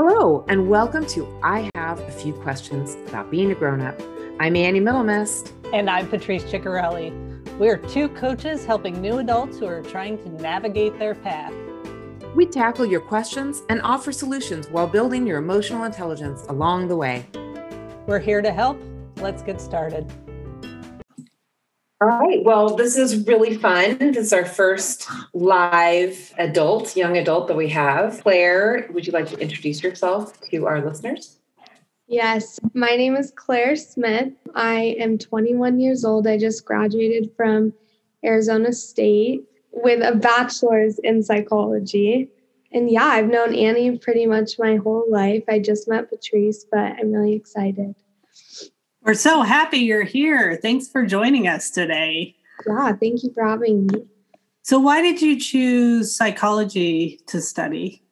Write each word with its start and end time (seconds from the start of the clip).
Hello, 0.00 0.44
and 0.46 0.68
welcome 0.68 1.04
to 1.06 1.26
I 1.42 1.68
Have 1.74 1.98
a 1.98 2.12
Few 2.12 2.32
Questions 2.32 2.94
About 3.08 3.32
Being 3.32 3.50
a 3.50 3.54
Grown 3.56 3.80
Up. 3.80 4.00
I'm 4.38 4.54
Annie 4.54 4.80
Middlemist. 4.80 5.50
And 5.72 5.90
I'm 5.90 6.08
Patrice 6.08 6.44
Ciccarelli. 6.44 7.10
We're 7.58 7.78
two 7.78 8.08
coaches 8.10 8.64
helping 8.64 9.02
new 9.02 9.18
adults 9.18 9.58
who 9.58 9.66
are 9.66 9.82
trying 9.82 10.16
to 10.18 10.28
navigate 10.40 10.96
their 11.00 11.16
path. 11.16 11.52
We 12.36 12.46
tackle 12.46 12.86
your 12.86 13.00
questions 13.00 13.62
and 13.70 13.82
offer 13.82 14.12
solutions 14.12 14.68
while 14.68 14.86
building 14.86 15.26
your 15.26 15.38
emotional 15.38 15.82
intelligence 15.82 16.44
along 16.48 16.86
the 16.86 16.96
way. 16.96 17.26
We're 18.06 18.20
here 18.20 18.40
to 18.40 18.52
help. 18.52 18.80
Let's 19.16 19.42
get 19.42 19.60
started. 19.60 20.08
All 22.00 22.06
right. 22.06 22.44
Well, 22.44 22.76
this 22.76 22.96
is 22.96 23.26
really 23.26 23.56
fun. 23.56 23.98
This 23.98 24.26
is 24.26 24.32
our 24.32 24.44
first 24.44 25.08
live 25.34 26.32
adult, 26.38 26.96
young 26.96 27.16
adult 27.16 27.48
that 27.48 27.56
we 27.56 27.68
have. 27.70 28.22
Claire, 28.22 28.88
would 28.92 29.04
you 29.04 29.12
like 29.12 29.26
to 29.30 29.38
introduce 29.38 29.82
yourself 29.82 30.40
to 30.50 30.66
our 30.66 30.80
listeners? 30.80 31.40
Yes, 32.06 32.60
my 32.72 32.94
name 32.94 33.16
is 33.16 33.32
Claire 33.34 33.74
Smith. 33.74 34.32
I 34.54 34.96
am 35.00 35.18
21 35.18 35.80
years 35.80 36.04
old. 36.04 36.28
I 36.28 36.38
just 36.38 36.64
graduated 36.64 37.32
from 37.36 37.72
Arizona 38.24 38.72
State 38.72 39.42
with 39.72 40.00
a 40.00 40.14
bachelor's 40.14 41.00
in 41.00 41.20
psychology. 41.24 42.28
And 42.72 42.88
yeah, 42.88 43.06
I've 43.06 43.28
known 43.28 43.56
Annie 43.56 43.98
pretty 43.98 44.24
much 44.24 44.56
my 44.56 44.76
whole 44.76 45.04
life. 45.10 45.42
I 45.48 45.58
just 45.58 45.88
met 45.88 46.10
Patrice, 46.10 46.64
but 46.70 46.78
I'm 46.78 47.10
really 47.10 47.34
excited. 47.34 47.96
We're 49.02 49.14
so 49.14 49.42
happy 49.42 49.78
you're 49.78 50.02
here. 50.02 50.58
Thanks 50.60 50.88
for 50.88 51.06
joining 51.06 51.46
us 51.46 51.70
today. 51.70 52.34
Yeah, 52.66 52.92
thank 52.92 53.22
you 53.22 53.32
for 53.32 53.44
having 53.46 53.86
me. 53.86 54.04
So, 54.62 54.78
why 54.78 55.00
did 55.00 55.22
you 55.22 55.38
choose 55.38 56.14
psychology 56.14 57.20
to 57.28 57.40
study? 57.40 58.02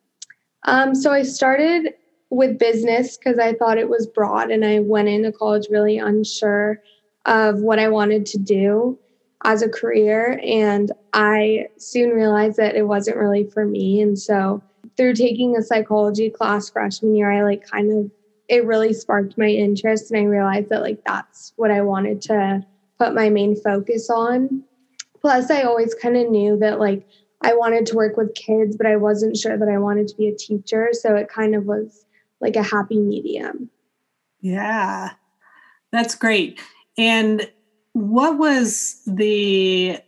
Um, 0.63 0.95
so, 0.95 1.13
I 1.13 1.23
started 1.23 1.93
with 2.31 2.59
business 2.59 3.17
because 3.17 3.39
I 3.39 3.53
thought 3.55 3.79
it 3.79 3.89
was 3.89 4.07
broad, 4.07 4.51
and 4.51 4.65
I 4.65 4.81
went 4.81 5.09
into 5.09 5.33
college 5.33 5.67
really 5.71 5.99
unsure 5.99 6.81
of 7.27 7.61
what 7.61 7.79
I 7.79 7.89
wanted 7.89 8.25
to 8.27 8.39
do 8.39 8.99
as 9.45 9.63
a 9.63 9.69
career. 9.69 10.41
And 10.45 10.93
I 11.13 11.67
soon 11.79 12.11
realized 12.11 12.57
that 12.57 12.77
it 12.77 12.85
wasn't 12.85 13.17
really 13.17 13.45
for 13.45 13.67
me. 13.67 14.01
And 14.01 14.19
so, 14.19 14.63
through 14.97 15.15
taking 15.15 15.57
a 15.57 15.63
psychology 15.63 16.31
class 16.31 16.71
freshman 16.71 17.17
year, 17.17 17.31
I 17.31 17.43
like 17.43 17.69
kind 17.69 17.93
of 17.93 18.11
it 18.49 18.65
really 18.65 18.93
sparked 18.93 19.37
my 19.37 19.49
interest 19.49 20.11
and 20.11 20.21
I 20.21 20.25
realized 20.25 20.69
that 20.69 20.83
like 20.83 21.03
that's 21.05 21.53
what 21.57 21.71
I 21.71 21.83
wanted 21.83 22.21
to 22.23 22.65
put 22.99 23.15
my 23.15 23.29
main 23.29 23.57
focus 23.57 24.09
on. 24.11 24.63
Plus 25.21 25.51
I 25.51 25.63
always 25.63 25.95
kind 25.95 26.17
of 26.17 26.31
knew 26.31 26.57
that 26.59 26.79
like 26.79 27.07
I 27.43 27.55
wanted 27.55 27.87
to 27.87 27.97
work 27.97 28.17
with 28.17 28.35
kids, 28.35 28.77
but 28.77 28.87
I 28.87 28.97
wasn't 28.97 29.37
sure 29.37 29.57
that 29.59 29.69
I 29.69 29.79
wanted 29.79 30.09
to 30.09 30.17
be 30.17 30.29
a 30.29 30.37
teacher, 30.37 30.91
so 30.93 31.17
it 31.17 31.29
kind 31.29 31.55
of 31.55 31.65
was 31.65 32.07
like 32.41 32.57
a 32.57 32.63
happy 32.63 32.99
medium. 32.99 33.71
Yeah. 34.41 35.13
That's 35.93 36.15
great. 36.15 36.61
And 36.97 37.51
what 37.93 38.39
was 38.39 39.01
the 39.07 39.99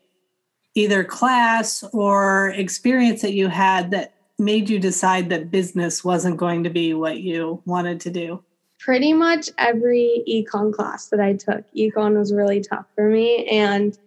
either 0.75 1.05
class 1.05 1.83
or 1.93 2.51
experience 2.51 3.23
that 3.23 3.33
you 3.33 3.49
had 3.49 3.91
that 3.91 4.15
made 4.39 4.71
you 4.71 4.79
decide 4.79 5.31
that 5.31 5.51
business 5.51 6.05
wasn't 6.05 6.37
going 6.37 6.65
to 6.65 6.71
be 6.71 6.95
what 6.95 7.21
you 7.21 7.63
wanted 7.65 8.01
to 8.03 8.11
do? 8.11 8.43
Pretty 8.79 9.13
much 9.13 9.51
every 9.59 10.23
econ 10.29 10.73
class 10.73 11.09
that 11.09 11.21
I 11.21 11.33
took. 11.33 11.65
Econ 11.77 12.17
was 12.17 12.33
really 12.33 12.61
tough 12.61 12.87
for 12.95 13.09
me. 13.09 13.47
And 13.47 13.99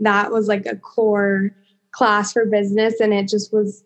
that 0.00 0.30
was 0.30 0.48
like 0.48 0.66
a 0.66 0.76
core 0.76 1.50
class 1.92 2.34
for 2.34 2.44
business. 2.44 3.00
And 3.00 3.14
it 3.14 3.28
just 3.28 3.52
was, 3.52 3.82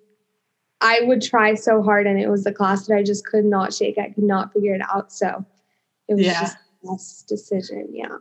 I 0.80 1.00
would 1.02 1.22
try 1.22 1.54
so 1.54 1.82
hard. 1.82 2.08
And 2.08 2.20
it 2.20 2.28
was 2.28 2.42
the 2.42 2.52
class 2.52 2.86
that 2.86 2.96
I 2.96 3.04
just 3.04 3.24
could 3.24 3.44
not 3.44 3.72
shake. 3.72 3.98
I 3.98 4.10
could 4.10 4.24
not 4.24 4.52
figure 4.52 4.74
it 4.74 4.82
out. 4.92 5.12
So 5.12 5.44
it 6.08 6.14
was 6.14 6.26
yeah. 6.26 6.40
just 6.40 6.56
the 6.82 6.90
best 6.90 7.28
decision. 7.28 7.88
Yeah. 7.92 8.16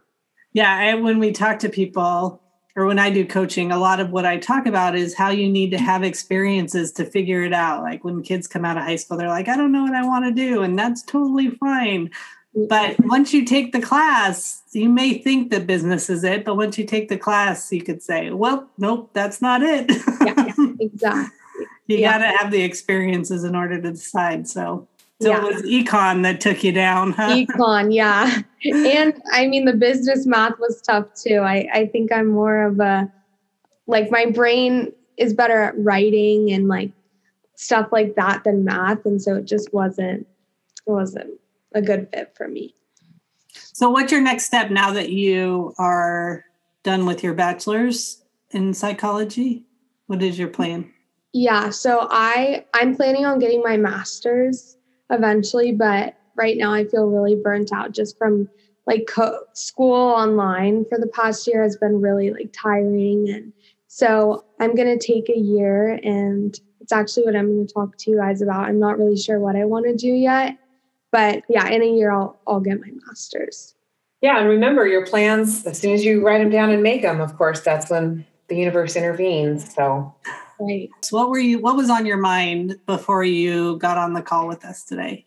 Yeah. 0.54 0.76
I, 0.76 0.94
when 0.94 1.18
we 1.18 1.32
talk 1.32 1.58
to 1.60 1.70
people, 1.70 2.42
or 2.76 2.86
when 2.86 3.00
I 3.00 3.10
do 3.10 3.26
coaching, 3.26 3.72
a 3.72 3.78
lot 3.78 4.02
of 4.02 4.12
what 4.12 4.26
I 4.26 4.38
talk 4.38 4.66
about 4.66 4.96
is 4.96 5.16
how 5.16 5.30
you 5.30 5.50
need 5.50 5.72
to 5.72 5.78
have 5.78 6.04
experiences 6.04 6.92
to 6.94 7.06
figure 7.06 7.44
it 7.44 7.54
out. 7.54 7.84
Like 7.84 8.04
when 8.04 8.22
kids 8.22 8.48
come 8.48 8.66
out 8.66 8.78
of 8.78 8.84
high 8.84 8.98
school, 8.98 9.18
they're 9.18 9.30
like, 9.30 9.48
I 9.48 9.56
don't 9.56 9.72
know 9.72 9.84
what 9.84 9.96
I 9.96 10.06
want 10.06 10.26
to 10.26 10.32
do. 10.32 10.62
And 10.62 10.78
that's 10.78 11.02
totally 11.02 11.52
fine. 11.52 12.12
But 12.54 12.92
mm-hmm. 12.92 13.08
once 13.08 13.34
you 13.34 13.46
take 13.46 13.72
the 13.72 13.82
class, 13.82 14.62
you 14.74 14.90
may 14.90 15.18
think 15.18 15.52
that 15.52 15.68
business 15.68 16.10
is 16.10 16.24
it. 16.26 16.44
But 16.44 16.56
once 16.56 16.78
you 16.78 16.86
take 16.86 17.08
the 17.08 17.18
class, 17.18 17.72
you 17.72 17.82
could 17.82 18.04
say, 18.04 18.32
well, 18.32 18.70
nope, 18.78 19.10
that's 19.14 19.42
not 19.42 19.62
it. 19.62 19.90
yeah, 20.22 20.54
exactly. 20.80 21.38
you 21.88 21.98
yeah. 21.98 22.12
got 22.12 22.26
to 22.26 22.38
have 22.38 22.52
the 22.52 22.62
experiences 22.62 23.46
in 23.46 23.56
order 23.56 23.82
to 23.82 23.92
decide. 23.92 24.48
So 24.50 24.88
so 25.22 25.30
yeah. 25.30 25.38
it 25.38 25.44
was 25.44 25.62
econ 25.64 26.24
that 26.24 26.42
took 26.42 26.64
you 26.64 26.72
down, 26.72 27.14
huh? 27.14 27.36
Econ, 27.36 27.94
yeah. 27.94 28.42
and 28.66 29.22
I 29.32 29.48
mean, 29.48 29.66
the 29.66 29.74
business 29.74 30.26
math 30.26 30.60
was 30.60 30.82
tough 30.82 31.08
too. 31.14 31.38
I, 31.38 31.68
I 31.74 31.86
think 31.88 32.12
I'm 32.12 32.28
more 32.28 32.66
of 32.66 32.80
a, 32.80 33.12
like, 33.88 34.12
my 34.12 34.26
brain 34.26 34.92
is 35.18 35.34
better 35.34 35.62
at 35.62 35.74
writing 35.78 36.52
and 36.52 36.68
like 36.68 36.92
stuff 37.56 37.88
like 37.92 38.16
that 38.16 38.44
than 38.44 38.66
math. 38.66 39.06
And 39.06 39.22
so 39.22 39.36
it 39.36 39.46
just 39.46 39.74
wasn't, 39.74 40.28
it 40.86 40.92
wasn't 40.92 41.40
a 41.74 41.82
good 41.82 42.10
fit 42.14 42.34
for 42.36 42.48
me. 42.48 42.76
So, 43.54 43.90
what's 43.90 44.12
your 44.12 44.22
next 44.22 44.46
step 44.46 44.70
now 44.70 44.92
that 44.92 45.10
you 45.10 45.74
are 45.78 46.46
done 46.84 47.06
with 47.06 47.24
your 47.24 47.34
bachelor's 47.34 48.22
in 48.52 48.74
psychology? 48.74 49.66
What 50.08 50.22
is 50.22 50.38
your 50.38 50.50
plan? 50.50 50.92
Yeah, 51.34 51.70
so 51.70 52.08
I 52.10 52.66
I'm 52.74 52.96
planning 52.96 53.26
on 53.26 53.40
getting 53.40 53.62
my 53.62 53.76
master's 53.76 54.78
eventually, 55.10 55.72
but 55.72 56.16
right 56.36 56.58
now 56.58 56.74
I 56.74 56.86
feel 56.86 57.08
really 57.08 57.36
burnt 57.36 57.72
out 57.72 57.92
just 57.92 58.18
from 58.18 58.50
like 58.88 59.08
co- 59.08 59.44
school 59.54 59.94
online 59.94 60.86
for 60.90 61.00
the 61.00 61.08
past 61.08 61.48
year 61.48 61.64
has 61.64 61.78
been 61.78 62.02
really 62.02 62.32
like 62.32 62.54
tiring 62.54 63.30
and 63.30 63.54
so 63.88 64.44
I'm 64.60 64.76
going 64.76 64.98
to 64.98 65.08
take 65.08 65.30
a 65.30 65.40
year 65.40 66.00
and 66.04 66.60
it's 66.82 66.92
actually 66.92 67.24
what 67.26 67.36
I'm 67.36 67.56
going 67.56 67.66
to 67.66 67.74
talk 67.74 67.98
to 67.98 68.12
you 68.12 68.18
guys 68.18 68.42
about. 68.42 68.66
I'm 68.66 68.78
not 68.78 68.98
really 68.98 69.18
sure 69.18 69.40
what 69.40 69.56
I 69.56 69.64
want 69.64 69.86
to 69.86 69.96
do 69.96 70.10
yet, 70.10 70.58
but 71.12 71.44
yeah, 71.48 71.68
in 71.70 71.82
a 71.82 71.86
year 71.86 72.12
I'll 72.12 72.38
I'll 72.46 72.60
get 72.60 72.82
my 72.82 72.90
masters. 73.08 73.74
Yeah, 74.22 74.40
and 74.40 74.50
remember 74.50 74.86
your 74.86 75.06
plans 75.06 75.66
as 75.66 75.80
soon 75.80 75.94
as 75.94 76.04
you 76.04 76.26
write 76.26 76.40
them 76.40 76.50
down 76.50 76.72
and 76.72 76.84
make 76.84 77.04
them, 77.04 77.22
of 77.22 77.38
course, 77.38 77.62
that's 77.62 77.90
when 77.90 78.26
the 78.50 78.56
universe 78.56 78.96
intervenes. 78.96 79.74
So 79.74 80.14
Right. 80.60 80.90
So 81.02 81.18
what 81.18 81.30
were 81.30 81.40
you 81.40 81.60
what 81.60 81.76
was 81.76 81.90
on 81.90 82.06
your 82.06 82.18
mind 82.18 82.78
before 82.86 83.24
you 83.24 83.78
got 83.78 83.98
on 83.98 84.14
the 84.14 84.22
call 84.22 84.48
with 84.48 84.64
us 84.64 84.84
today? 84.84 85.26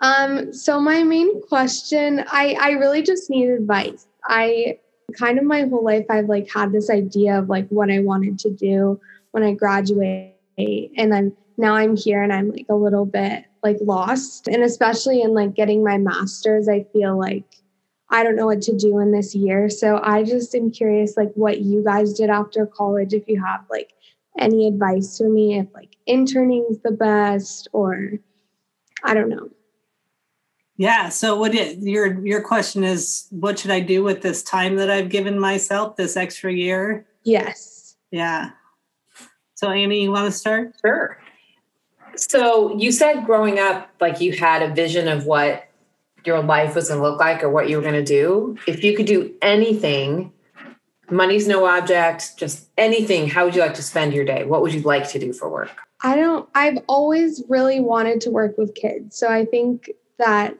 Um, 0.00 0.52
so 0.52 0.80
my 0.80 1.02
main 1.02 1.40
question, 1.42 2.24
I, 2.30 2.56
I 2.60 2.70
really 2.72 3.02
just 3.02 3.30
need 3.30 3.48
advice. 3.48 4.06
I 4.24 4.78
kind 5.16 5.38
of 5.38 5.44
my 5.44 5.62
whole 5.62 5.84
life 5.84 6.04
I've 6.10 6.28
like 6.28 6.50
had 6.52 6.72
this 6.72 6.90
idea 6.90 7.38
of 7.38 7.48
like 7.48 7.68
what 7.68 7.90
I 7.90 8.00
wanted 8.00 8.38
to 8.40 8.50
do 8.50 9.00
when 9.30 9.42
I 9.42 9.52
graduate. 9.52 10.34
And 10.58 11.12
then 11.12 11.36
now 11.56 11.74
I'm 11.74 11.96
here 11.96 12.22
and 12.22 12.32
I'm 12.32 12.50
like 12.50 12.66
a 12.68 12.74
little 12.74 13.06
bit 13.06 13.44
like 13.62 13.78
lost. 13.80 14.48
And 14.48 14.62
especially 14.62 15.22
in 15.22 15.32
like 15.32 15.54
getting 15.54 15.82
my 15.82 15.96
master's, 15.96 16.68
I 16.68 16.84
feel 16.92 17.18
like 17.18 17.44
I 18.10 18.22
don't 18.22 18.36
know 18.36 18.46
what 18.46 18.62
to 18.62 18.76
do 18.76 18.98
in 18.98 19.12
this 19.12 19.34
year. 19.34 19.68
So 19.68 20.00
I 20.02 20.22
just 20.22 20.54
am 20.54 20.70
curious 20.70 21.16
like 21.16 21.32
what 21.34 21.60
you 21.60 21.82
guys 21.82 22.12
did 22.12 22.30
after 22.30 22.66
college, 22.66 23.14
if 23.14 23.26
you 23.28 23.42
have 23.42 23.64
like 23.70 23.92
any 24.38 24.66
advice 24.66 25.18
to 25.18 25.24
me 25.24 25.58
if 25.58 25.66
like 25.74 25.96
interning 26.06 26.66
is 26.70 26.80
the 26.80 26.90
best 26.90 27.68
or 27.72 28.12
I 29.02 29.14
don't 29.14 29.28
know. 29.28 29.50
Yeah. 30.76 31.08
So 31.08 31.36
what 31.36 31.54
it, 31.54 31.78
your 31.78 32.20
your 32.24 32.42
question 32.42 32.84
is 32.84 33.28
what 33.30 33.58
should 33.58 33.70
I 33.70 33.80
do 33.80 34.02
with 34.02 34.22
this 34.22 34.42
time 34.42 34.76
that 34.76 34.90
I've 34.90 35.08
given 35.08 35.38
myself 35.38 35.96
this 35.96 36.16
extra 36.16 36.52
year? 36.52 37.06
Yes. 37.24 37.96
Yeah. 38.10 38.50
So 39.54 39.70
Annie, 39.70 40.02
you 40.02 40.10
want 40.10 40.30
to 40.30 40.38
start? 40.38 40.74
Sure. 40.84 41.18
So 42.16 42.76
you 42.76 42.92
said 42.92 43.24
growing 43.24 43.58
up 43.58 43.90
like 44.00 44.20
you 44.20 44.32
had 44.32 44.62
a 44.62 44.74
vision 44.74 45.08
of 45.08 45.26
what 45.26 45.68
your 46.26 46.42
life 46.42 46.74
was 46.74 46.88
going 46.88 47.00
to 47.00 47.08
look 47.08 47.20
like 47.20 47.42
or 47.42 47.48
what 47.48 47.68
you 47.70 47.76
were 47.76 47.82
going 47.82 47.94
to 47.94 48.04
do. 48.04 48.56
If 48.66 48.82
you 48.82 48.96
could 48.96 49.06
do 49.06 49.34
anything 49.40 50.32
money's 51.10 51.46
no 51.46 51.66
object, 51.66 52.36
just 52.36 52.68
anything. 52.76 53.28
How 53.28 53.44
would 53.44 53.54
you 53.54 53.60
like 53.60 53.74
to 53.74 53.82
spend 53.82 54.12
your 54.12 54.24
day? 54.24 54.44
What 54.44 54.62
would 54.62 54.74
you 54.74 54.82
like 54.82 55.08
to 55.10 55.18
do 55.18 55.32
for 55.32 55.48
work? 55.48 55.70
I 56.02 56.16
don't, 56.16 56.48
I've 56.54 56.78
always 56.88 57.42
really 57.48 57.80
wanted 57.80 58.20
to 58.22 58.30
work 58.30 58.58
with 58.58 58.74
kids. 58.74 59.16
So 59.16 59.28
I 59.28 59.44
think 59.44 59.90
that, 60.18 60.56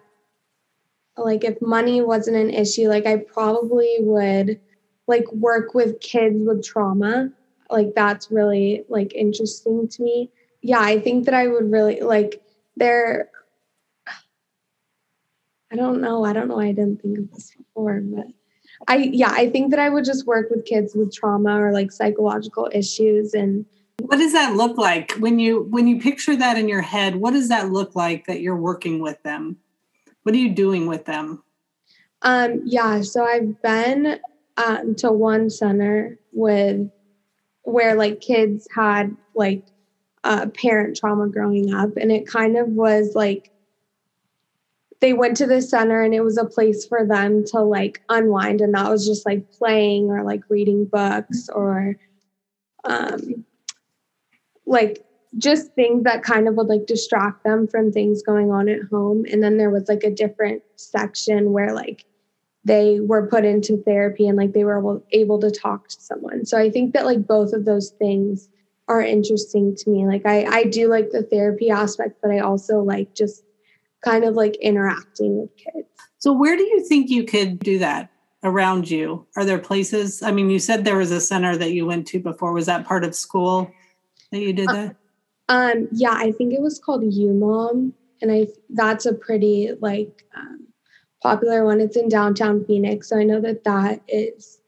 like, 1.16 1.44
if 1.44 1.60
money 1.60 2.00
wasn't 2.00 2.37
an 2.37 2.50
issue, 2.50 2.88
like, 2.88 3.06
I 3.06 3.16
probably 3.16 3.96
would 4.00 4.60
like 5.06 5.31
work 5.32 5.75
with 5.75 6.00
kids 6.00 6.37
with 6.38 6.64
trauma. 6.64 7.31
Like, 7.70 7.94
that's 7.94 8.31
really 8.31 8.84
like 8.88 9.14
interesting 9.14 9.88
to 9.88 10.02
me. 10.02 10.31
Yeah, 10.62 10.81
I 10.81 11.00
think 11.00 11.26
that 11.26 11.34
I 11.34 11.46
would 11.48 11.70
really 11.70 12.00
like, 12.00 12.43
there, 12.76 13.31
I 15.70 15.76
don't 15.76 16.00
know. 16.00 16.25
I 16.25 16.32
don't 16.32 16.48
know. 16.48 16.60
I 16.60 16.72
didn't 16.72 17.02
think 17.02 17.19
of 17.19 17.31
this 17.32 17.52
before, 17.56 18.00
but 18.00 18.26
I 18.88 19.11
yeah, 19.12 19.31
I 19.32 19.49
think 19.50 19.70
that 19.70 19.78
I 19.78 19.88
would 19.88 20.05
just 20.05 20.26
work 20.26 20.50
with 20.50 20.64
kids 20.64 20.94
with 20.94 21.14
trauma 21.14 21.61
or 21.61 21.73
like 21.73 21.90
psychological 21.93 22.70
issues 22.73 23.34
and 23.34 23.64
What 24.00 24.19
does 24.19 24.32
that 24.32 24.55
look 24.55 24.76
like 24.76 25.12
when 25.12 25.38
you 25.38 25.62
when 25.70 25.87
you 25.87 26.00
picture 26.00 26.37
that 26.37 26.58
in 26.58 26.69
your 26.69 26.82
head? 26.82 27.17
What 27.17 27.32
does 27.32 27.49
that 27.49 27.70
look 27.70 27.94
like 27.94 28.26
that 28.26 28.40
you're 28.40 28.56
working 28.56 29.00
with 29.00 29.23
them? 29.23 29.56
What 30.23 30.34
are 30.34 30.38
you 30.38 30.55
doing 30.55 30.87
with 30.87 31.05
them? 31.05 31.43
Um, 32.23 32.62
yeah, 32.64 33.02
so 33.02 33.25
I've 33.25 33.61
been 33.62 34.19
um, 34.56 34.94
to 34.96 35.12
one 35.12 35.50
center 35.50 36.19
with 36.32 36.90
where 37.62 37.94
like 37.94 38.20
kids 38.20 38.67
had 38.75 39.17
like 39.34 39.64
uh, 40.25 40.46
parent 40.46 40.96
trauma 40.96 41.29
growing 41.29 41.72
up, 41.72 41.96
and 41.96 42.11
it 42.11 42.26
kind 42.26 42.56
of 42.56 42.69
was 42.69 43.14
like 43.14 43.50
they 45.00 45.12
went 45.12 45.37
to 45.38 45.46
the 45.46 45.60
center 45.60 46.02
and 46.02 46.14
it 46.14 46.22
was 46.22 46.38
a 46.38 46.44
place 46.44 46.87
for 46.87 47.06
them 47.06 47.44
to 47.46 47.60
like 47.60 48.02
unwind, 48.08 48.60
and 48.60 48.75
that 48.75 48.90
was 48.90 49.06
just 49.06 49.26
like 49.26 49.50
playing 49.52 50.10
or 50.10 50.25
like 50.25 50.43
reading 50.48 50.87
books 50.87 51.48
or 51.48 51.96
um, 52.84 53.44
like 54.64 55.04
just 55.38 55.75
things 55.75 56.04
that 56.04 56.22
kind 56.22 56.48
of 56.48 56.54
would 56.54 56.69
like 56.69 56.87
distract 56.87 57.44
them 57.44 57.66
from 57.66 57.93
things 57.93 58.22
going 58.22 58.50
on 58.50 58.69
at 58.69 58.82
home. 58.90 59.25
And 59.31 59.43
then 59.43 59.58
there 59.58 59.70
was 59.70 59.88
like 59.88 60.02
a 60.02 60.10
different 60.10 60.62
section 60.76 61.52
where 61.52 61.75
like 61.75 62.04
they 62.64 63.00
were 63.00 63.26
put 63.26 63.44
into 63.44 63.76
therapy 63.82 64.26
and 64.26 64.37
like 64.37 64.52
they 64.52 64.64
were 64.64 64.78
able, 64.78 65.04
able 65.12 65.38
to 65.40 65.50
talk 65.50 65.88
to 65.88 66.00
someone. 66.00 66.46
So 66.46 66.58
I 66.58 66.70
think 66.70 66.94
that 66.94 67.04
like 67.04 67.26
both 67.26 67.52
of 67.52 67.64
those 67.64 67.90
things 67.90 68.48
are 68.88 69.02
interesting 69.02 69.75
to 69.76 69.90
me. 69.90 70.06
Like 70.06 70.25
I 70.26 70.44
I 70.44 70.64
do 70.64 70.88
like 70.88 71.10
the 71.10 71.22
therapy 71.22 71.70
aspect, 71.70 72.19
but 72.22 72.31
I 72.31 72.38
also 72.38 72.81
like 72.81 73.14
just 73.14 73.43
kind 74.04 74.25
of 74.25 74.34
like 74.34 74.56
interacting 74.56 75.40
with 75.40 75.56
kids. 75.56 75.88
So 76.19 76.32
where 76.32 76.56
do 76.56 76.62
you 76.62 76.84
think 76.84 77.10
you 77.10 77.25
could 77.25 77.58
do 77.58 77.78
that 77.78 78.10
around 78.43 78.90
you? 78.90 79.26
Are 79.37 79.44
there 79.44 79.58
places? 79.58 80.22
I 80.22 80.32
mean, 80.32 80.50
you 80.50 80.58
said 80.58 80.84
there 80.84 80.96
was 80.96 81.10
a 81.10 81.20
center 81.20 81.56
that 81.56 81.72
you 81.72 81.87
went 81.87 82.06
to 82.08 82.20
before. 82.20 82.52
Was 82.52 82.66
that 82.66 82.87
part 82.87 83.04
of 83.04 83.14
school 83.14 83.70
that 84.31 84.40
you 84.40 84.52
did 84.52 84.69
that? 84.69 84.96
Um, 85.48 85.88
yeah, 85.93 86.14
I 86.14 86.32
think 86.32 86.52
it 86.52 86.60
was 86.60 86.78
called 86.78 87.02
UMOM, 87.02 87.93
and 88.20 88.32
I 88.32 88.48
that's 88.70 89.06
a 89.06 89.14
pretty 89.14 89.70
like 89.81 90.25
um, 90.37 90.66
popular 91.22 91.64
one. 91.64 91.81
It's 91.81 91.96
in 91.96 92.08
downtown 92.08 92.64
Phoenix, 92.64 93.08
so 93.08 93.19
I 93.19 93.25
know 93.25 93.40
that 93.40 93.64
that 93.64 94.00
is 94.08 94.60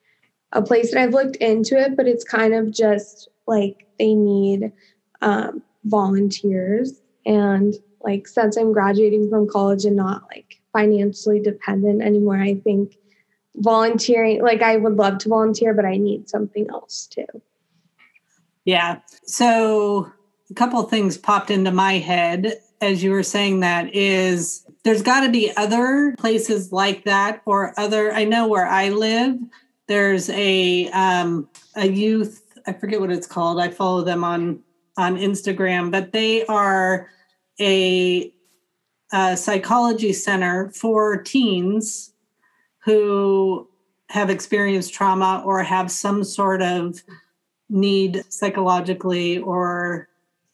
a 0.53 0.63
place 0.63 0.93
that 0.93 1.03
I've 1.03 1.15
looked 1.15 1.37
into 1.37 1.77
it, 1.77 1.97
but 1.97 2.07
it's 2.07 2.25
kind 2.25 2.55
of 2.55 2.71
just 2.71 3.29
like 3.47 3.87
they 3.99 4.15
need 4.15 4.73
um, 5.21 5.63
volunteers, 5.85 7.01
and 7.27 7.75
like 8.01 8.27
since 8.29 8.57
I'm 8.57 8.73
graduating 8.73 9.29
from 9.31 9.49
college 9.49 9.85
and 9.85 9.97
not 9.97 10.23
like 10.25 10.61
financially 10.73 11.41
dependent 11.41 12.03
anymore, 12.03 12.39
I 12.39 12.55
think 12.55 12.97
volunteering 13.57 14.43
like 14.43 14.63
I 14.63 14.77
would 14.77 14.97
love 14.97 15.19
to 15.19 15.29
volunteer, 15.29 15.75
but 15.75 15.85
I 15.85 15.97
need 15.97 16.29
something 16.29 16.69
else 16.71 17.07
too. 17.07 17.27
Yeah. 18.65 19.01
So 19.25 20.13
a 20.51 20.55
couple 20.55 20.81
of 20.81 20.91
things 20.91 21.17
popped 21.17 21.51
into 21.51 21.71
my 21.71 21.95
head 21.95 22.61
as 22.81 23.03
you 23.03 23.11
were 23.11 23.23
saying 23.23 23.61
that 23.61 23.95
is 23.95 24.65
there's 24.85 25.03
got 25.03 25.21
to 25.21 25.31
be 25.31 25.55
other 25.57 26.15
places 26.19 26.73
like 26.73 27.05
that 27.05 27.43
or 27.45 27.79
other 27.79 28.13
i 28.13 28.25
know 28.25 28.47
where 28.47 28.67
i 28.67 28.89
live 28.89 29.37
there's 29.87 30.29
a 30.31 30.89
um, 30.91 31.49
a 31.77 31.89
youth 31.89 32.43
i 32.67 32.73
forget 32.73 33.01
what 33.01 33.11
it's 33.11 33.27
called 33.27 33.61
i 33.61 33.69
follow 33.69 34.03
them 34.03 34.25
on 34.25 34.61
on 34.97 35.17
instagram 35.17 35.91
but 35.91 36.13
they 36.13 36.45
are 36.47 37.11
a, 37.61 38.33
a 39.13 39.37
psychology 39.37 40.13
center 40.13 40.71
for 40.71 41.23
teens 41.23 42.13
who 42.85 43.69
have 44.09 44.31
experienced 44.31 44.95
trauma 44.95 45.43
or 45.45 45.63
have 45.63 45.91
some 45.91 46.25
sort 46.25 46.63
of 46.63 47.03
need 47.69 48.25
psychologically 48.29 49.39
or 49.39 50.09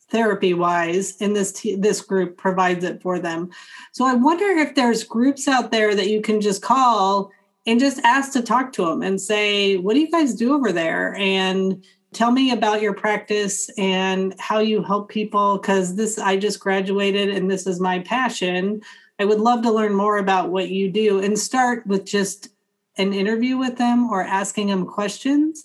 therapy 0.09 0.55
wise 0.55 1.21
and 1.21 1.35
this 1.35 1.53
t- 1.53 1.77
this 1.77 2.01
group 2.01 2.37
provides 2.37 2.85
it 2.85 3.01
for 3.03 3.19
them. 3.19 3.51
So 3.93 4.05
i 4.05 4.15
wonder 4.15 4.45
if 4.45 4.75
there's 4.75 5.05
groups 5.05 5.49
out 5.49 5.71
there 5.71 5.95
that 5.95 6.09
you 6.09 6.21
can 6.21 6.41
just 6.41 6.63
call 6.63 7.31
and 7.67 7.81
just 7.81 7.99
ask 8.05 8.33
to 8.33 8.43
talk 8.43 8.73
to 8.75 8.85
them 8.85 9.03
and 9.03 9.21
say 9.21 9.77
what 9.77 9.95
do 9.95 10.01
you 10.01 10.11
guys 10.11 10.35
do 10.35 10.55
over 10.55 10.73
there? 10.73 11.15
And 11.17 11.85
tell 12.15 12.31
me 12.31 12.53
about 12.53 12.81
your 12.81 12.95
practice 12.95 13.69
and 13.77 14.35
how 14.39 14.61
you 14.61 14.83
help 14.83 15.09
people 15.09 15.59
because 15.59 15.97
this 15.97 16.19
i 16.19 16.37
just 16.37 16.61
graduated 16.61 17.29
and 17.29 17.51
this 17.51 17.67
is 17.67 17.81
my 17.81 17.99
passion. 18.01 18.81
I 19.19 19.25
would 19.25 19.41
love 19.41 19.63
to 19.63 19.73
learn 19.73 19.95
more 19.95 20.19
about 20.19 20.51
what 20.51 20.71
you 20.71 20.91
do 20.91 21.21
and 21.21 21.39
start 21.39 21.87
with 21.87 22.05
just 22.05 22.49
an 22.97 23.13
interview 23.13 23.57
with 23.57 23.77
them 23.77 24.11
or 24.11 24.23
asking 24.23 24.69
them 24.69 24.87
questions 24.87 25.65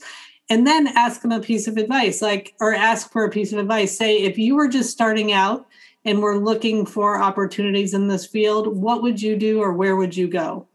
and 0.50 0.66
then 0.66 0.88
ask 0.88 1.22
them 1.22 1.31
a 1.31 1.40
piece 1.40 1.68
of 1.68 1.78
advice 1.78 2.22
like 2.22 2.56
or 2.60 2.74
ask 2.74 3.12
for 3.12 3.24
a 3.24 3.30
piece 3.30 3.54
of 3.54 3.60
advice. 3.60 3.98
Say 3.98 4.18
if 4.18 4.38
you 4.38 4.56
were 4.56 4.68
just 4.68 4.92
starting 4.92 5.31
out 5.31 5.68
and 6.06 6.22
we're 6.22 6.38
looking 6.38 6.86
for 6.86 7.22
opportunities 7.22 7.94
in 7.94 8.07
this 8.07 8.25
field 8.25 8.68
what 8.68 9.02
would 9.02 9.22
you 9.22 9.36
do 9.36 9.60
or 9.62 9.74
where 9.74 9.95
would 9.95 10.16
you 10.16 10.28
go? 10.28 10.68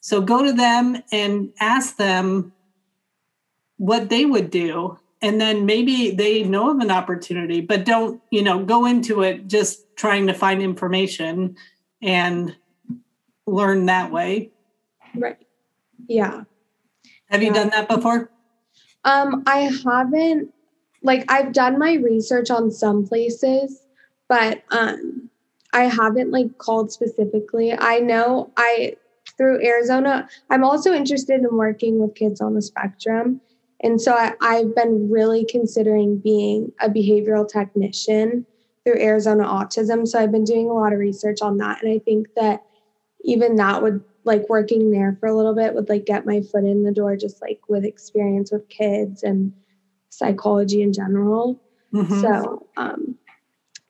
So 0.00 0.20
go 0.20 0.42
to 0.42 0.52
them 0.52 1.02
and 1.12 1.52
ask 1.60 1.96
them 1.96 2.52
what 3.76 4.08
they 4.08 4.24
would 4.24 4.50
do 4.50 4.98
and 5.22 5.40
then 5.40 5.64
maybe 5.64 6.10
they 6.10 6.42
know 6.42 6.70
of 6.70 6.78
an 6.78 6.90
opportunity 6.90 7.60
but 7.60 7.84
don't 7.84 8.20
you 8.30 8.42
know 8.42 8.64
go 8.64 8.86
into 8.86 9.22
it 9.22 9.46
just 9.46 9.84
trying 9.96 10.26
to 10.26 10.34
find 10.34 10.60
information 10.60 11.56
and 12.02 12.56
learn 13.46 13.86
that 13.86 14.10
way 14.10 14.50
right 15.14 15.38
yeah 16.08 16.42
have 17.30 17.42
you 17.42 17.48
yeah. 17.48 17.54
done 17.54 17.68
that 17.70 17.88
before 17.88 18.30
um, 19.04 19.42
I 19.46 19.70
haven't 19.84 20.52
like 21.02 21.30
I've 21.30 21.52
done 21.52 21.78
my 21.78 21.94
research 21.94 22.50
on 22.50 22.70
some 22.70 23.06
places, 23.06 23.82
but 24.28 24.62
um 24.70 25.28
I 25.72 25.84
haven't 25.84 26.30
like 26.30 26.58
called 26.58 26.92
specifically. 26.92 27.72
I 27.72 27.98
know 27.98 28.52
I 28.56 28.96
through 29.36 29.64
Arizona, 29.64 30.28
I'm 30.50 30.62
also 30.62 30.92
interested 30.92 31.40
in 31.40 31.56
working 31.56 31.98
with 31.98 32.14
kids 32.14 32.40
on 32.40 32.54
the 32.54 32.62
spectrum. 32.62 33.40
And 33.82 34.00
so 34.00 34.12
I, 34.12 34.34
I've 34.40 34.74
been 34.74 35.10
really 35.10 35.44
considering 35.44 36.18
being 36.18 36.72
a 36.80 36.88
behavioral 36.88 37.48
technician 37.48 38.46
through 38.84 39.00
Arizona 39.00 39.44
Autism. 39.44 40.06
So 40.06 40.18
I've 40.18 40.32
been 40.32 40.44
doing 40.44 40.68
a 40.68 40.72
lot 40.72 40.92
of 40.92 40.98
research 40.98 41.42
on 41.42 41.58
that. 41.58 41.82
And 41.82 41.92
I 41.92 41.98
think 41.98 42.28
that 42.36 42.62
even 43.24 43.56
that 43.56 43.82
would 43.82 44.02
like 44.24 44.48
working 44.48 44.90
there 44.90 45.16
for 45.18 45.26
a 45.26 45.36
little 45.36 45.54
bit 45.54 45.74
would 45.74 45.88
like 45.88 46.06
get 46.06 46.26
my 46.26 46.40
foot 46.40 46.64
in 46.64 46.84
the 46.84 46.92
door 46.92 47.16
just 47.16 47.40
like 47.40 47.60
with 47.68 47.84
experience 47.84 48.52
with 48.52 48.68
kids 48.68 49.22
and 49.22 49.52
psychology 50.10 50.82
in 50.82 50.92
general 50.92 51.60
mm-hmm. 51.92 52.20
so 52.20 52.66
um 52.76 53.16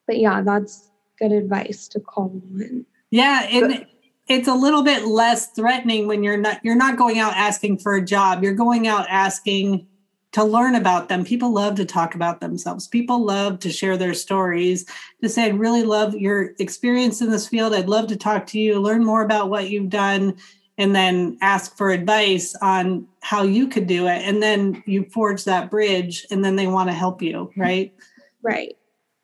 but 0.07 0.19
yeah 0.19 0.41
that's 0.43 0.91
good 1.19 1.33
advice 1.33 1.89
to 1.89 2.01
call 2.01 2.41
in 2.59 2.87
yeah 3.11 3.47
and 3.51 3.87
it's 4.29 4.49
a 4.49 4.55
little 4.55 4.83
bit 4.83 5.05
less 5.07 5.49
threatening 5.49 6.07
when 6.07 6.23
you're 6.23 6.37
not 6.37 6.61
you're 6.65 6.77
not 6.77 6.97
going 6.97 7.19
out 7.19 7.35
asking 7.35 7.79
for 7.79 7.95
a 7.95 8.05
job 8.05 8.43
you're 8.43 8.55
going 8.55 8.87
out 8.87 9.07
asking 9.09 9.87
to 10.33 10.45
learn 10.45 10.75
about 10.75 11.09
them. 11.09 11.25
People 11.25 11.53
love 11.53 11.75
to 11.77 11.85
talk 11.85 12.15
about 12.15 12.41
themselves. 12.41 12.89
People 12.89 13.25
love 13.25 13.59
to 13.61 13.71
share 13.71 13.97
their 13.97 14.15
stories, 14.15 14.87
to 15.23 15.29
say, 15.29 15.45
I'd 15.45 15.59
really 15.59 15.85
love 15.85 16.15
your 16.15 16.53
experience 16.59 17.21
in 17.21 17.31
this 17.31 17.47
field. 17.47 17.75
I'd 17.75 17.89
love 17.89 18.07
to 18.09 18.17
talk 18.17 18.47
to 18.49 18.59
you, 18.59 18.81
learn 18.81 19.05
more 19.05 19.23
about 19.23 19.51
what 19.51 19.71
you've 19.71 19.91
done, 19.91 20.37
and 20.79 20.97
then 20.97 21.37
ask 21.43 21.77
for 21.77 21.91
advice 21.91 22.55
on 22.63 23.07
how 23.21 23.43
you 23.43 23.69
could 23.69 23.87
do 23.87 24.07
it. 24.07 24.23
And 24.23 24.43
then 24.43 24.83
you 24.87 25.05
forge 25.05 25.45
that 25.45 25.71
bridge, 25.71 26.27
and 26.31 26.45
then 26.45 26.57
they 26.57 26.67
want 26.67 26.89
to 26.89 26.95
help 26.95 27.21
you, 27.21 27.35
mm-hmm. 27.35 27.61
right? 27.61 27.95
Right. 28.43 28.77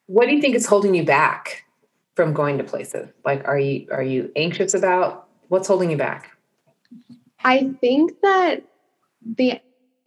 What 0.07 0.27
do 0.27 0.35
you 0.35 0.41
think 0.41 0.55
is 0.55 0.67
holding 0.67 0.95
you 0.95 1.05
back 1.05 1.65
from 2.15 2.35
going 2.35 2.59
to 2.59 2.65
places? 2.65 3.09
Like, 3.25 3.47
are 3.49 3.59
you 3.59 3.87
are 3.91 4.03
you 4.03 4.31
anxious 4.37 4.75
about 4.75 5.29
what's 5.49 5.69
holding 5.69 5.91
you 5.91 5.97
back? 5.97 6.37
I 7.45 7.71
think 7.81 8.13
that 8.23 8.63
the 9.37 9.61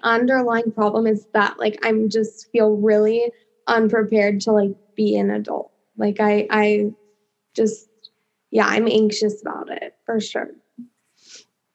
underlying 0.03 0.71
problem 0.71 1.07
is 1.07 1.25
that 1.33 1.59
like 1.59 1.79
I'm 1.83 2.09
just 2.09 2.49
feel 2.51 2.75
really 2.75 3.31
unprepared 3.67 4.41
to 4.41 4.51
like 4.51 4.71
be 4.95 5.17
an 5.17 5.29
adult. 5.31 5.71
Like 5.97 6.19
I 6.19 6.47
I 6.49 6.91
just 7.55 7.87
yeah, 8.51 8.67
I'm 8.67 8.87
anxious 8.87 9.41
about 9.41 9.69
it 9.69 9.95
for 10.05 10.19
sure. 10.19 10.51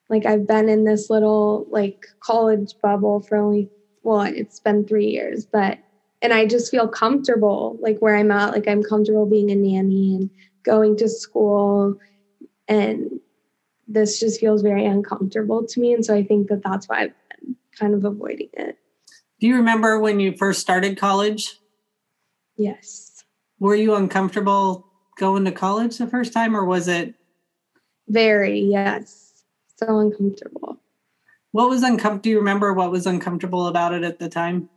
Like 0.08 0.26
I've 0.26 0.46
been 0.46 0.68
in 0.68 0.84
this 0.84 1.10
little 1.10 1.66
like 1.70 2.06
college 2.20 2.74
bubble 2.82 3.20
for 3.20 3.38
only 3.38 3.70
well, 4.02 4.22
it's 4.22 4.60
been 4.60 4.86
3 4.86 5.06
years, 5.06 5.46
but 5.46 5.78
and 6.22 6.32
I 6.32 6.46
just 6.46 6.70
feel 6.70 6.88
comfortable 6.88 7.76
like 7.80 7.98
where 7.98 8.16
I'm 8.16 8.30
at, 8.30 8.52
like 8.52 8.68
I'm 8.68 8.82
comfortable 8.82 9.26
being 9.26 9.50
a 9.50 9.56
nanny 9.56 10.14
and 10.16 10.30
going 10.64 10.96
to 10.98 11.08
school 11.08 11.94
and 12.68 13.20
this 13.88 14.18
just 14.18 14.40
feels 14.40 14.62
very 14.62 14.84
uncomfortable 14.84 15.64
to 15.66 15.80
me 15.80 15.92
and 15.92 16.04
so 16.04 16.14
I 16.14 16.24
think 16.24 16.48
that 16.48 16.62
that's 16.62 16.88
why 16.88 17.02
I've 17.02 17.14
kind 17.78 17.94
of 17.94 18.04
avoiding 18.04 18.48
it. 18.54 18.76
Do 19.40 19.46
you 19.46 19.56
remember 19.56 19.98
when 19.98 20.18
you 20.18 20.32
first 20.36 20.60
started 20.60 20.98
college? 20.98 21.58
Yes. 22.56 23.24
Were 23.58 23.74
you 23.74 23.94
uncomfortable 23.94 24.86
going 25.18 25.44
to 25.44 25.52
college 25.52 25.98
the 25.98 26.06
first 26.06 26.32
time 26.32 26.56
or 26.56 26.64
was 26.64 26.88
it? 26.88 27.14
Very, 28.08 28.60
yes. 28.60 29.44
So 29.76 29.98
uncomfortable. 29.98 30.80
What 31.52 31.68
was 31.68 31.82
uncomfortable? 31.82 32.22
Do 32.22 32.30
you 32.30 32.38
remember 32.38 32.72
what 32.72 32.90
was 32.90 33.06
uncomfortable 33.06 33.66
about 33.66 33.94
it 33.94 34.04
at 34.04 34.18
the 34.18 34.28
time? 34.28 34.68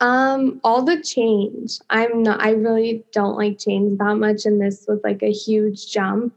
Um, 0.00 0.60
all 0.64 0.82
the 0.82 1.00
change. 1.00 1.78
I'm 1.88 2.22
not 2.22 2.42
I 2.42 2.50
really 2.50 3.04
don't 3.12 3.36
like 3.36 3.58
change 3.58 3.98
that 3.98 4.16
much 4.16 4.46
and 4.46 4.60
this 4.60 4.84
was 4.88 5.00
like 5.04 5.22
a 5.22 5.32
huge 5.32 5.92
jump 5.92 6.34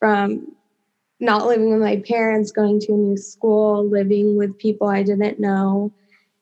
from 0.00 0.52
not 1.20 1.46
living 1.46 1.70
with 1.72 1.80
my 1.80 1.96
parents, 2.06 2.52
going 2.52 2.80
to 2.80 2.92
a 2.92 2.96
new 2.96 3.16
school, 3.16 3.88
living 3.88 4.36
with 4.36 4.58
people 4.58 4.88
I 4.88 5.02
didn't 5.02 5.40
know. 5.40 5.92